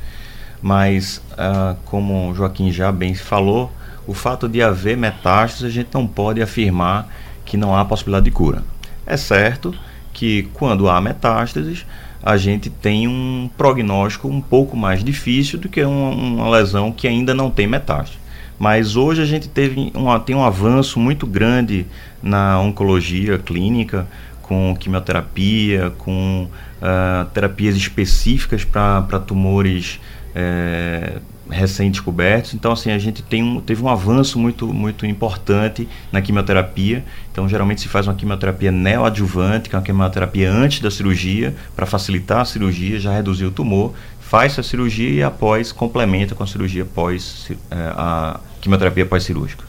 mas, 0.61 1.21
uh, 1.33 1.77
como 1.85 2.33
Joaquim 2.35 2.71
já 2.71 2.91
bem 2.91 3.13
falou, 3.13 3.71
o 4.05 4.13
fato 4.13 4.49
de 4.49 4.61
haver 4.61 4.97
metástases, 4.97 5.63
a 5.63 5.69
gente 5.69 5.89
não 5.93 6.05
pode 6.05 6.41
afirmar 6.41 7.07
que 7.45 7.55
não 7.55 7.75
há 7.75 7.85
possibilidade 7.85 8.25
de 8.25 8.31
cura. 8.31 8.63
É 9.05 9.15
certo 9.15 9.73
que 10.15 10.43
quando 10.53 10.89
há 10.89 11.01
metástases, 11.01 11.85
a 12.23 12.37
gente 12.37 12.69
tem 12.69 13.05
um 13.05 13.49
prognóstico 13.57 14.29
um 14.29 14.41
pouco 14.41 14.75
mais 14.75 15.03
difícil 15.03 15.59
do 15.59 15.67
que 15.67 15.83
uma, 15.83 16.09
uma 16.09 16.49
lesão 16.49 16.89
que 16.89 17.05
ainda 17.05 17.33
não 17.33 17.51
tem 17.51 17.67
metástase. 17.67 18.17
Mas 18.57 18.95
hoje 18.95 19.21
a 19.21 19.25
gente 19.25 19.49
teve 19.49 19.91
uma, 19.93 20.17
tem 20.17 20.33
um 20.33 20.43
avanço 20.43 20.97
muito 20.99 21.27
grande 21.27 21.85
na 22.23 22.57
oncologia 22.59 23.37
clínica, 23.37 24.07
com 24.41 24.73
quimioterapia, 24.79 25.91
com 25.97 26.47
uh, 26.47 27.25
terapias 27.33 27.75
específicas 27.75 28.63
para 28.63 29.19
tumores 29.19 29.99
é, 30.33 31.17
recém-descobertos. 31.49 32.53
Então, 32.53 32.71
assim, 32.71 32.91
a 32.91 32.97
gente 32.97 33.21
tem 33.21 33.43
um, 33.43 33.59
teve 33.61 33.83
um 33.83 33.89
avanço 33.89 34.39
muito, 34.39 34.73
muito 34.73 35.05
importante 35.05 35.87
na 36.11 36.21
quimioterapia. 36.21 37.03
Então, 37.31 37.47
geralmente 37.47 37.81
se 37.81 37.87
faz 37.87 38.07
uma 38.07 38.13
quimioterapia 38.13 38.71
neoadjuvante, 38.71 39.69
que 39.69 39.75
é 39.75 39.79
uma 39.79 39.85
quimioterapia 39.85 40.51
antes 40.51 40.79
da 40.79 40.89
cirurgia, 40.89 41.55
para 41.75 41.85
facilitar 41.85 42.41
a 42.41 42.45
cirurgia, 42.45 42.99
já 42.99 43.13
reduzir 43.13 43.45
o 43.45 43.51
tumor. 43.51 43.93
Faz 44.19 44.57
a 44.57 44.63
cirurgia 44.63 45.09
e 45.09 45.23
após 45.23 45.71
complementa 45.71 46.33
com 46.33 46.43
a 46.43 46.47
cirurgia 46.47 46.83
pós, 46.83 47.51
é, 47.69 47.75
a 47.75 48.39
quimioterapia 48.59 49.05
pós-cirúrgica. 49.05 49.63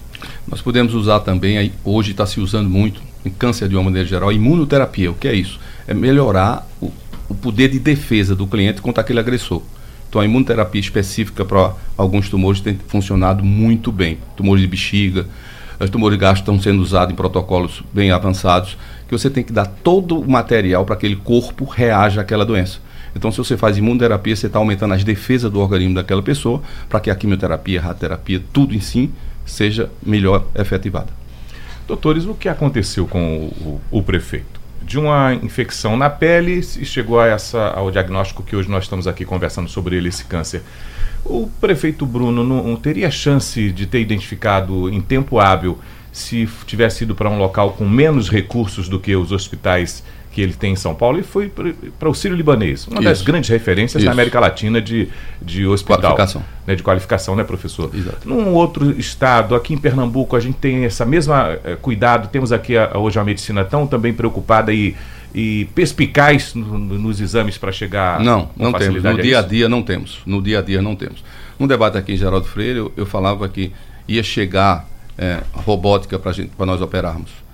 Nós 0.49 0.63
podemos 0.63 0.95
usar 0.95 1.21
também, 1.21 1.73
hoje 1.85 2.13
está 2.13 2.25
se 2.25 2.41
usando 2.41 2.71
muito, 2.71 3.03
em 3.25 3.31
câncer 3.31 3.69
de 3.69 3.77
uma 3.77 3.85
maneira 3.85 4.09
geral, 4.09 4.33
imunoterapia. 4.33 5.11
O 5.11 5.15
que 5.15 5.29
é 5.29 5.35
isso? 5.35 5.61
É 5.87 5.93
melhorar 5.93 6.67
o, 6.81 6.91
o 7.29 7.35
poder 7.35 7.69
de 7.69 7.79
defesa 7.79 8.35
do 8.35 8.47
cliente 8.47 8.81
contra 8.81 9.03
aquele 9.03 9.21
agressor. 9.21 9.63
Então, 10.17 10.23
a 10.23 10.25
imunoterapia 10.25 10.81
específica 10.81 11.45
para 11.45 11.75
alguns 11.95 12.31
tumores 12.31 12.63
tem 12.63 12.79
funcionado 12.89 13.45
muito 13.45 13.93
bem. 13.93 14.17
Tumores 14.35 14.63
de 14.63 14.67
bexiga, 14.67 15.27
os 15.79 15.91
tumores 15.91 16.19
gástricos 16.19 16.55
estão 16.55 16.59
sendo 16.59 16.83
usados 16.83 17.13
em 17.13 17.15
protocolos 17.15 17.85
bem 17.93 18.11
avançados, 18.11 18.79
que 19.07 19.13
você 19.13 19.29
tem 19.29 19.45
que 19.45 19.53
dar 19.53 19.67
todo 19.67 20.19
o 20.19 20.31
material 20.31 20.87
para 20.87 20.97
que 20.97 21.05
aquele 21.05 21.21
corpo 21.21 21.67
reaja 21.67 22.23
àquela 22.23 22.47
doença. 22.47 22.79
Então, 23.15 23.31
se 23.31 23.37
você 23.37 23.59
faz 23.59 23.77
imunoterapia, 23.77 24.35
você 24.35 24.47
está 24.47 24.59
aumentando 24.59 24.95
as 24.95 25.05
defesas 25.05 25.53
do 25.53 25.61
organismo 25.61 25.97
daquela 25.97 26.23
pessoa 26.23 26.63
para 26.89 26.99
que 26.99 27.11
a 27.11 27.15
quimioterapia, 27.15 27.79
a 27.79 27.83
radioterapia, 27.83 28.43
tudo 28.55 28.75
em 28.75 28.81
si, 28.81 29.11
seja 29.45 29.91
melhor 30.03 30.47
efetivada. 30.55 31.09
Doutores, 31.87 32.25
o 32.25 32.33
que 32.33 32.49
aconteceu 32.49 33.07
com 33.07 33.51
o, 33.61 33.81
o, 33.93 33.99
o 33.99 34.03
prefeito? 34.03 34.56
De 34.87 34.99
uma 34.99 35.35
infecção 35.35 35.97
na 35.97 36.09
pele 36.09 36.61
e 36.61 36.85
chegou 36.85 37.19
a 37.19 37.27
essa, 37.27 37.71
ao 37.71 37.91
diagnóstico 37.91 38.45
que 38.45 38.55
hoje 38.55 38.71
nós 38.71 38.85
estamos 38.85 39.09
aqui 39.09 39.25
conversando 39.25 39.69
sobre 39.69 39.97
ele, 39.97 40.09
esse 40.09 40.25
câncer. 40.25 40.63
O 41.25 41.51
prefeito 41.61 42.07
Bruno 42.07 42.45
não, 42.45 42.77
teria 42.77 43.11
chance 43.11 43.73
de 43.73 43.85
ter 43.85 44.01
identificado 44.01 44.89
em 44.89 45.01
tempo 45.01 45.41
hábil 45.41 45.77
se 46.13 46.49
tivesse 46.67 47.03
ido 47.03 47.17
para 47.17 47.29
um 47.29 47.37
local 47.37 47.73
com 47.73 47.87
menos 47.87 48.31
recursos 48.31 48.89
do 48.89 49.01
que 49.01 49.15
os 49.17 49.33
hospitais 49.33 50.05
que 50.37 50.43
ele 50.43 50.53
tem 50.53 50.75
em 50.75 50.77
São 50.77 50.95
Paulo 50.95 51.19
e 51.19 51.23
foi 51.23 51.51
para 51.99 52.11
o 52.11 52.15
Sírio 52.15 52.37
Libanês, 52.37 52.87
uma 52.87 52.97
Isso. 52.97 53.05
das 53.05 53.23
grandes 53.23 53.49
referências 53.49 54.03
Isso. 54.03 54.05
na 54.05 54.13
América 54.13 54.39
Latina 54.39 54.83
de, 54.83 55.09
de 55.41 55.67
hospital. 55.67 56.15
Qualificação. 56.15 56.45
Né, 56.67 56.75
de 56.75 56.83
qualificação, 56.83 57.35
né, 57.35 57.43
professor? 57.43 57.91
Exato. 57.95 58.29
Num 58.29 58.53
outro 58.53 58.91
estado, 59.01 59.55
aqui 59.55 59.73
em 59.73 59.79
Pernambuco, 59.79 60.37
a 60.37 60.41
gente 60.41 60.59
tem 60.59 60.85
essa 60.85 61.07
mesma 61.07 61.59
eh, 61.65 61.79
cuidado, 61.81 62.29
temos 62.29 62.53
aqui 62.53 62.77
a, 62.77 62.99
hoje 62.99 63.19
a 63.19 63.25
medicina 63.25 63.65
tão 63.65 63.87
também 63.87 64.13
preocupada 64.13 64.75
e, 64.75 64.95
e 65.35 65.71
perspicaz 65.75 66.55
no, 66.55 66.79
no, 66.79 66.99
nos 66.99 67.19
exames 67.19 67.57
para 67.57 67.73
chegar 67.73 68.21
Não, 68.21 68.51
não 68.55 68.75
temos. 68.75 69.03
No 69.03 69.17
dia 69.17 69.39
a 69.39 69.43
dia 69.43 69.71
não 69.71 69.83
temos. 69.83 70.19
No 70.27 70.43
dia 70.43 70.59
a 70.59 70.63
dia 70.63 70.83
não 70.83 70.95
temos. 70.95 71.25
Um 71.59 71.67
debate 71.67 71.97
aqui 71.97 72.13
em 72.13 72.17
Geraldo 72.19 72.47
Freire, 72.47 72.81
eu, 72.81 72.93
eu 72.95 73.07
falava 73.07 73.49
que 73.49 73.73
ia 74.07 74.23
chegar 74.23 74.87
é, 75.17 75.41
robótica 75.55 76.19
para 76.19 76.67
nós 76.67 76.83
operarmos 76.83 77.46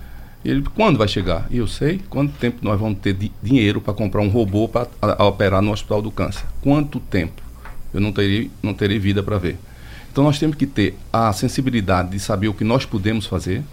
ele, 0.43 0.63
quando 0.75 0.97
vai 0.97 1.07
chegar? 1.07 1.47
E 1.49 1.57
eu 1.57 1.67
sei 1.67 2.01
quanto 2.09 2.33
tempo 2.37 2.57
nós 2.61 2.79
vamos 2.79 2.99
ter 2.99 3.13
di 3.13 3.31
dinheiro 3.41 3.79
para 3.79 3.93
comprar 3.93 4.21
um 4.21 4.29
robô 4.29 4.67
para 4.67 4.87
operar 5.23 5.61
no 5.61 5.71
Hospital 5.71 6.01
do 6.01 6.11
Câncer. 6.11 6.45
Quanto 6.61 6.99
tempo? 6.99 7.41
Eu 7.93 8.01
não 8.01 8.11
terei, 8.11 8.51
não 8.61 8.73
terei 8.73 8.99
vida 8.99 9.23
para 9.23 9.37
ver. 9.37 9.57
Então 10.11 10.23
nós 10.23 10.37
temos 10.37 10.55
que 10.57 10.67
ter 10.67 10.97
a 11.11 11.31
sensibilidade 11.31 12.11
de 12.11 12.19
saber 12.19 12.47
o 12.47 12.53
que 12.53 12.63
nós 12.63 12.85
podemos 12.85 13.25
fazer. 13.25 13.63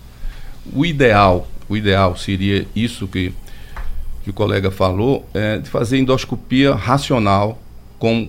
O 0.73 0.87
ideal, 0.87 1.49
o 1.69 1.77
ideal 1.77 2.17
seria 2.17 2.67
isso 2.75 3.09
que, 3.09 3.33
que 4.23 4.31
o 4.31 4.33
colega 4.33 4.71
falou, 4.71 5.29
é, 5.35 5.59
de 5.59 5.69
fazer 5.69 5.99
endoscopia 5.99 6.75
racional 6.75 7.61
com 7.99 8.29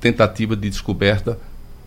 tentativa 0.00 0.56
de 0.56 0.70
descoberta 0.70 1.38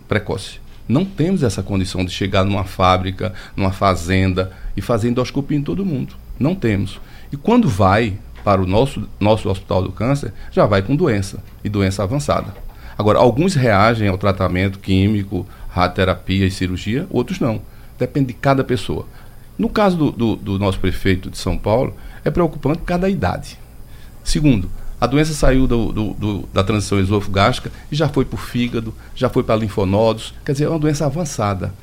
precoce. 0.08 0.60
Não 0.88 1.06
temos 1.06 1.41
essa 1.41 1.63
condição 1.63 2.06
de 2.06 2.12
chegar 2.12 2.43
numa 2.43 2.63
fábrica, 2.63 3.34
numa 3.56 3.71
fazenda 3.71 4.51
e 4.76 4.82
fazer 4.82 5.10
endoscopia 5.10 5.58
em 5.58 5.64
todo 5.64 5.86
mundo. 5.86 6.16
Não 6.40 6.56
temos. 6.56 7.00
E 7.32 7.38
quando 7.38 7.68
vai 7.68 8.18
para 8.44 8.62
o 8.62 8.66
nosso, 8.66 9.08
nosso 9.20 9.50
hospital 9.50 9.84
do 9.84 9.92
câncer, 9.92 10.34
já 10.52 10.66
vai 10.66 10.82
com 10.82 10.96
doença 10.96 11.44
e 11.64 11.70
doença 11.70 12.04
avançada. 12.04 12.54
Agora, 12.98 13.20
alguns 13.20 13.56
reagem 13.56 14.08
ao 14.08 14.18
tratamento 14.18 14.80
químico, 14.80 15.48
radioterapia 15.70 16.46
e 16.46 16.52
cirurgia, 16.52 17.08
outros 17.10 17.40
não. 17.40 17.62
Depende 17.98 18.28
de 18.28 18.34
cada 18.34 18.64
pessoa. 18.64 19.06
No 19.58 19.70
caso 19.70 19.98
do, 19.98 20.12
do, 20.12 20.36
do 20.36 20.60
nosso 20.60 20.80
prefeito 20.80 21.30
de 21.30 21.38
São 21.38 21.58
Paulo, 21.58 21.96
é 22.24 22.32
preocupante 22.32 22.82
cada 22.86 23.10
idade. 23.10 23.58
Segundo, 24.24 24.70
a 25.00 25.08
doença 25.08 25.34
saiu 25.34 25.66
do, 25.66 25.92
do, 25.92 26.14
do, 26.14 26.50
da 26.54 26.64
transição 26.64 27.00
esofogástrica 27.00 27.72
e 27.92 27.96
já 27.96 28.08
foi 28.08 28.24
para 28.24 28.36
o 28.36 28.40
fígado, 28.40 28.94
já 29.16 29.30
foi 29.30 29.44
para 29.44 29.56
linfonodos, 29.56 30.34
quer 30.46 30.52
dizer, 30.52 30.66
é 30.66 30.70
uma 30.70 30.78
doença 30.78 31.06
avançada. 31.06 31.74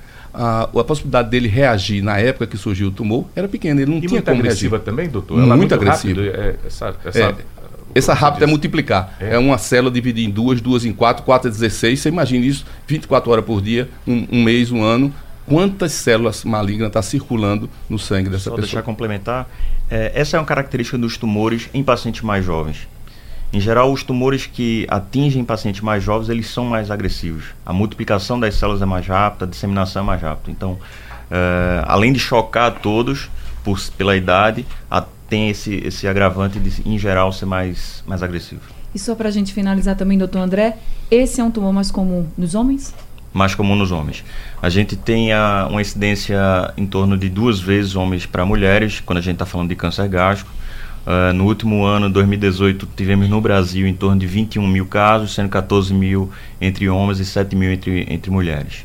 A, 0.40 0.62
a, 0.62 0.84
possibilidade 0.84 1.28
dele 1.30 1.48
reagir 1.48 2.00
na 2.00 2.18
época 2.18 2.46
que 2.46 2.56
surgiu 2.56 2.88
o 2.88 2.90
tumor 2.92 3.26
era 3.34 3.48
pequena, 3.48 3.82
ele 3.82 3.90
não 3.90 3.98
e 3.98 4.02
tinha 4.02 4.10
muito 4.12 4.24
como 4.24 4.38
agressiva 4.38 4.76
reagir. 4.76 4.84
também, 4.84 5.08
doutor? 5.08 5.38
Ela 5.38 5.46
muito, 5.48 5.52
é 5.52 5.56
muito 5.56 5.74
agressiva. 5.74 6.22
Rápido, 6.22 6.40
é, 6.40 6.56
essa, 6.64 6.94
essa, 7.04 7.18
é, 7.18 7.34
essa 7.94 8.14
rápida 8.14 8.44
é 8.44 8.48
multiplicar. 8.48 9.16
É. 9.20 9.34
é. 9.34 9.38
uma 9.38 9.58
célula 9.58 9.92
dividida 9.92 10.28
em 10.28 10.30
duas, 10.30 10.60
duas 10.60 10.84
em 10.84 10.92
quatro, 10.92 11.24
quatro 11.24 11.48
é 11.48 11.50
16. 11.50 11.98
Você 11.98 12.08
imagina 12.08 12.46
isso, 12.46 12.64
24 12.86 13.30
horas 13.30 13.44
por 13.44 13.60
dia, 13.60 13.88
um, 14.06 14.26
um 14.30 14.42
mês, 14.42 14.70
um 14.70 14.82
ano. 14.82 15.12
Quantas 15.46 15.92
células 15.92 16.44
malignas 16.44 16.88
estão 16.88 17.02
tá 17.02 17.02
circulando 17.02 17.70
no 17.88 17.98
sangue 17.98 18.28
dessa 18.28 18.44
Só 18.44 18.50
pessoa? 18.50 18.66
deixar 18.66 18.82
complementar. 18.82 19.48
É, 19.90 20.12
essa 20.14 20.36
é 20.36 20.40
uma 20.40 20.46
característica 20.46 20.98
dos 20.98 21.16
tumores 21.16 21.70
em 21.72 21.82
pacientes 21.82 22.20
mais 22.20 22.44
jovens. 22.44 22.86
Em 23.52 23.60
geral, 23.60 23.90
os 23.90 24.02
tumores 24.02 24.44
que 24.44 24.86
atingem 24.90 25.42
pacientes 25.42 25.80
mais 25.80 26.02
jovens, 26.02 26.28
eles 26.28 26.50
são 26.50 26.66
mais 26.66 26.90
agressivos. 26.90 27.44
A 27.64 27.72
multiplicação 27.72 28.38
das 28.38 28.54
células 28.54 28.82
é 28.82 28.86
mais 28.86 29.06
rápida, 29.06 29.46
a 29.46 29.48
disseminação 29.48 30.02
é 30.02 30.04
mais 30.04 30.20
rápida. 30.20 30.50
Então, 30.50 30.72
uh, 30.72 31.84
além 31.84 32.12
de 32.12 32.18
chocar 32.18 32.72
todos 32.80 33.30
por, 33.64 33.80
pela 33.96 34.14
idade, 34.14 34.66
a, 34.90 35.02
tem 35.28 35.48
esse, 35.48 35.76
esse 35.76 36.06
agravante 36.06 36.58
de, 36.58 36.82
em 36.86 36.98
geral, 36.98 37.32
ser 37.32 37.46
mais, 37.46 38.02
mais 38.06 38.22
agressivo. 38.22 38.60
E 38.94 38.98
só 38.98 39.14
para 39.14 39.28
a 39.28 39.32
gente 39.32 39.52
finalizar 39.52 39.96
também, 39.96 40.18
doutor 40.18 40.40
André, 40.40 40.76
esse 41.10 41.40
é 41.40 41.44
um 41.44 41.50
tumor 41.50 41.72
mais 41.72 41.90
comum 41.90 42.26
nos 42.36 42.54
homens? 42.54 42.94
Mais 43.32 43.54
comum 43.54 43.76
nos 43.76 43.92
homens. 43.92 44.24
A 44.60 44.68
gente 44.68 44.96
tem 44.96 45.32
a, 45.32 45.68
uma 45.70 45.80
incidência 45.80 46.38
em 46.76 46.86
torno 46.86 47.16
de 47.16 47.28
duas 47.28 47.60
vezes 47.60 47.94
homens 47.94 48.26
para 48.26 48.44
mulheres, 48.44 49.00
quando 49.00 49.18
a 49.18 49.22
gente 49.22 49.34
está 49.34 49.46
falando 49.46 49.68
de 49.68 49.76
câncer 49.76 50.08
gástrico. 50.08 50.50
Uh, 51.06 51.32
no 51.32 51.46
último 51.46 51.84
ano, 51.84 52.10
2018, 52.10 52.88
tivemos 52.94 53.28
no 53.28 53.40
Brasil 53.40 53.86
em 53.86 53.94
torno 53.94 54.18
de 54.20 54.26
21 54.26 54.66
mil 54.66 54.86
casos, 54.86 55.34
sendo 55.34 55.48
14 55.48 55.94
mil 55.94 56.30
entre 56.60 56.88
homens 56.88 57.18
e 57.18 57.24
7 57.24 57.56
mil 57.56 57.72
entre, 57.72 58.06
entre 58.12 58.30
mulheres. 58.30 58.84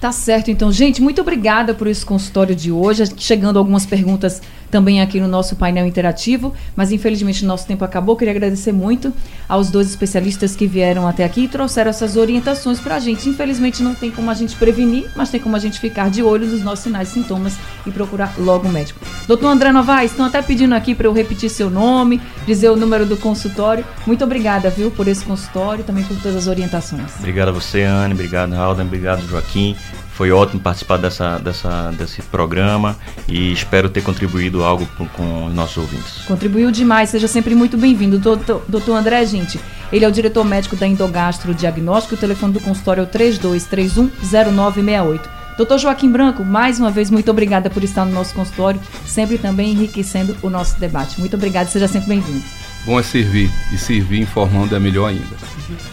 Tá 0.00 0.12
certo, 0.12 0.48
então, 0.48 0.70
gente, 0.70 1.02
muito 1.02 1.20
obrigada 1.20 1.74
por 1.74 1.88
esse 1.88 2.06
consultório 2.06 2.54
de 2.54 2.70
hoje. 2.70 3.02
Chegando 3.16 3.58
algumas 3.58 3.84
perguntas 3.84 4.40
também 4.70 5.00
aqui 5.00 5.20
no 5.20 5.28
nosso 5.28 5.56
painel 5.56 5.86
interativo, 5.86 6.52
mas 6.76 6.92
infelizmente 6.92 7.44
nosso 7.44 7.66
tempo 7.66 7.84
acabou. 7.84 8.16
Queria 8.16 8.32
agradecer 8.32 8.72
muito 8.72 9.12
aos 9.48 9.70
dois 9.70 9.88
especialistas 9.88 10.54
que 10.54 10.66
vieram 10.66 11.06
até 11.06 11.24
aqui 11.24 11.44
e 11.44 11.48
trouxeram 11.48 11.90
essas 11.90 12.16
orientações 12.16 12.78
para 12.78 12.96
a 12.96 12.98
gente. 12.98 13.28
Infelizmente 13.28 13.82
não 13.82 13.94
tem 13.94 14.10
como 14.10 14.30
a 14.30 14.34
gente 14.34 14.56
prevenir, 14.56 15.10
mas 15.16 15.30
tem 15.30 15.40
como 15.40 15.56
a 15.56 15.58
gente 15.58 15.78
ficar 15.80 16.10
de 16.10 16.22
olho 16.22 16.46
nos 16.46 16.62
nossos 16.62 16.84
sinais 16.84 17.10
e 17.10 17.12
sintomas 17.12 17.56
e 17.86 17.90
procurar 17.90 18.34
logo 18.38 18.68
o 18.68 18.70
médico. 18.70 19.00
Doutor 19.26 19.48
André 19.48 19.72
Novaes, 19.72 20.10
estão 20.10 20.26
até 20.26 20.42
pedindo 20.42 20.74
aqui 20.74 20.94
para 20.94 21.06
eu 21.06 21.12
repetir 21.12 21.50
seu 21.50 21.70
nome, 21.70 22.20
dizer 22.46 22.70
o 22.70 22.76
número 22.76 23.06
do 23.06 23.16
consultório. 23.16 23.84
Muito 24.06 24.24
obrigada, 24.24 24.70
viu, 24.70 24.90
por 24.90 25.08
esse 25.08 25.24
consultório 25.24 25.82
e 25.82 25.84
também 25.84 26.04
por 26.04 26.16
todas 26.16 26.36
as 26.36 26.46
orientações. 26.46 27.16
Obrigado 27.18 27.48
a 27.48 27.52
você, 27.52 27.82
Anne. 27.82 28.14
Obrigado, 28.14 28.54
Alden. 28.54 28.86
Obrigado, 28.86 29.26
Joaquim. 29.28 29.76
Foi 30.18 30.30
ótimo 30.32 30.60
participar 30.60 30.96
dessa, 30.96 31.38
dessa, 31.38 31.92
desse 31.92 32.20
programa 32.22 32.98
e 33.28 33.52
espero 33.52 33.88
ter 33.88 34.02
contribuído 34.02 34.64
algo 34.64 34.84
com, 35.16 35.46
os 35.46 35.54
nossos 35.54 35.76
ouvintes. 35.76 36.24
Contribuiu 36.26 36.72
demais, 36.72 37.10
seja 37.10 37.28
sempre 37.28 37.54
muito 37.54 37.78
bem-vindo. 37.78 38.18
Doutor, 38.18 38.64
doutor 38.66 38.96
André, 38.96 39.24
gente, 39.24 39.60
ele 39.92 40.04
é 40.04 40.08
o 40.08 40.10
diretor 40.10 40.44
médico 40.44 40.74
da 40.74 40.88
Endogastro 40.88 41.54
Diagnóstico, 41.54 42.16
o 42.16 42.18
telefone 42.18 42.52
do 42.52 42.58
consultório 42.58 43.02
é 43.02 43.04
o 43.04 43.06
3231-0968. 43.06 45.20
Doutor 45.56 45.78
Joaquim 45.78 46.10
Branco, 46.10 46.44
mais 46.44 46.80
uma 46.80 46.90
vez, 46.90 47.12
muito 47.12 47.30
obrigada 47.30 47.70
por 47.70 47.84
estar 47.84 48.04
no 48.04 48.10
nosso 48.10 48.34
consultório, 48.34 48.80
sempre 49.06 49.38
também 49.38 49.70
enriquecendo 49.70 50.36
o 50.42 50.50
nosso 50.50 50.80
debate. 50.80 51.20
Muito 51.20 51.36
obrigada, 51.36 51.70
seja 51.70 51.86
sempre 51.86 52.08
bem-vindo. 52.08 52.42
Bom 52.88 52.98
é 52.98 53.02
servir, 53.02 53.50
e 53.70 53.76
servir 53.76 54.22
informando 54.22 54.74
é 54.74 54.78
melhor 54.78 55.08
ainda. 55.08 55.36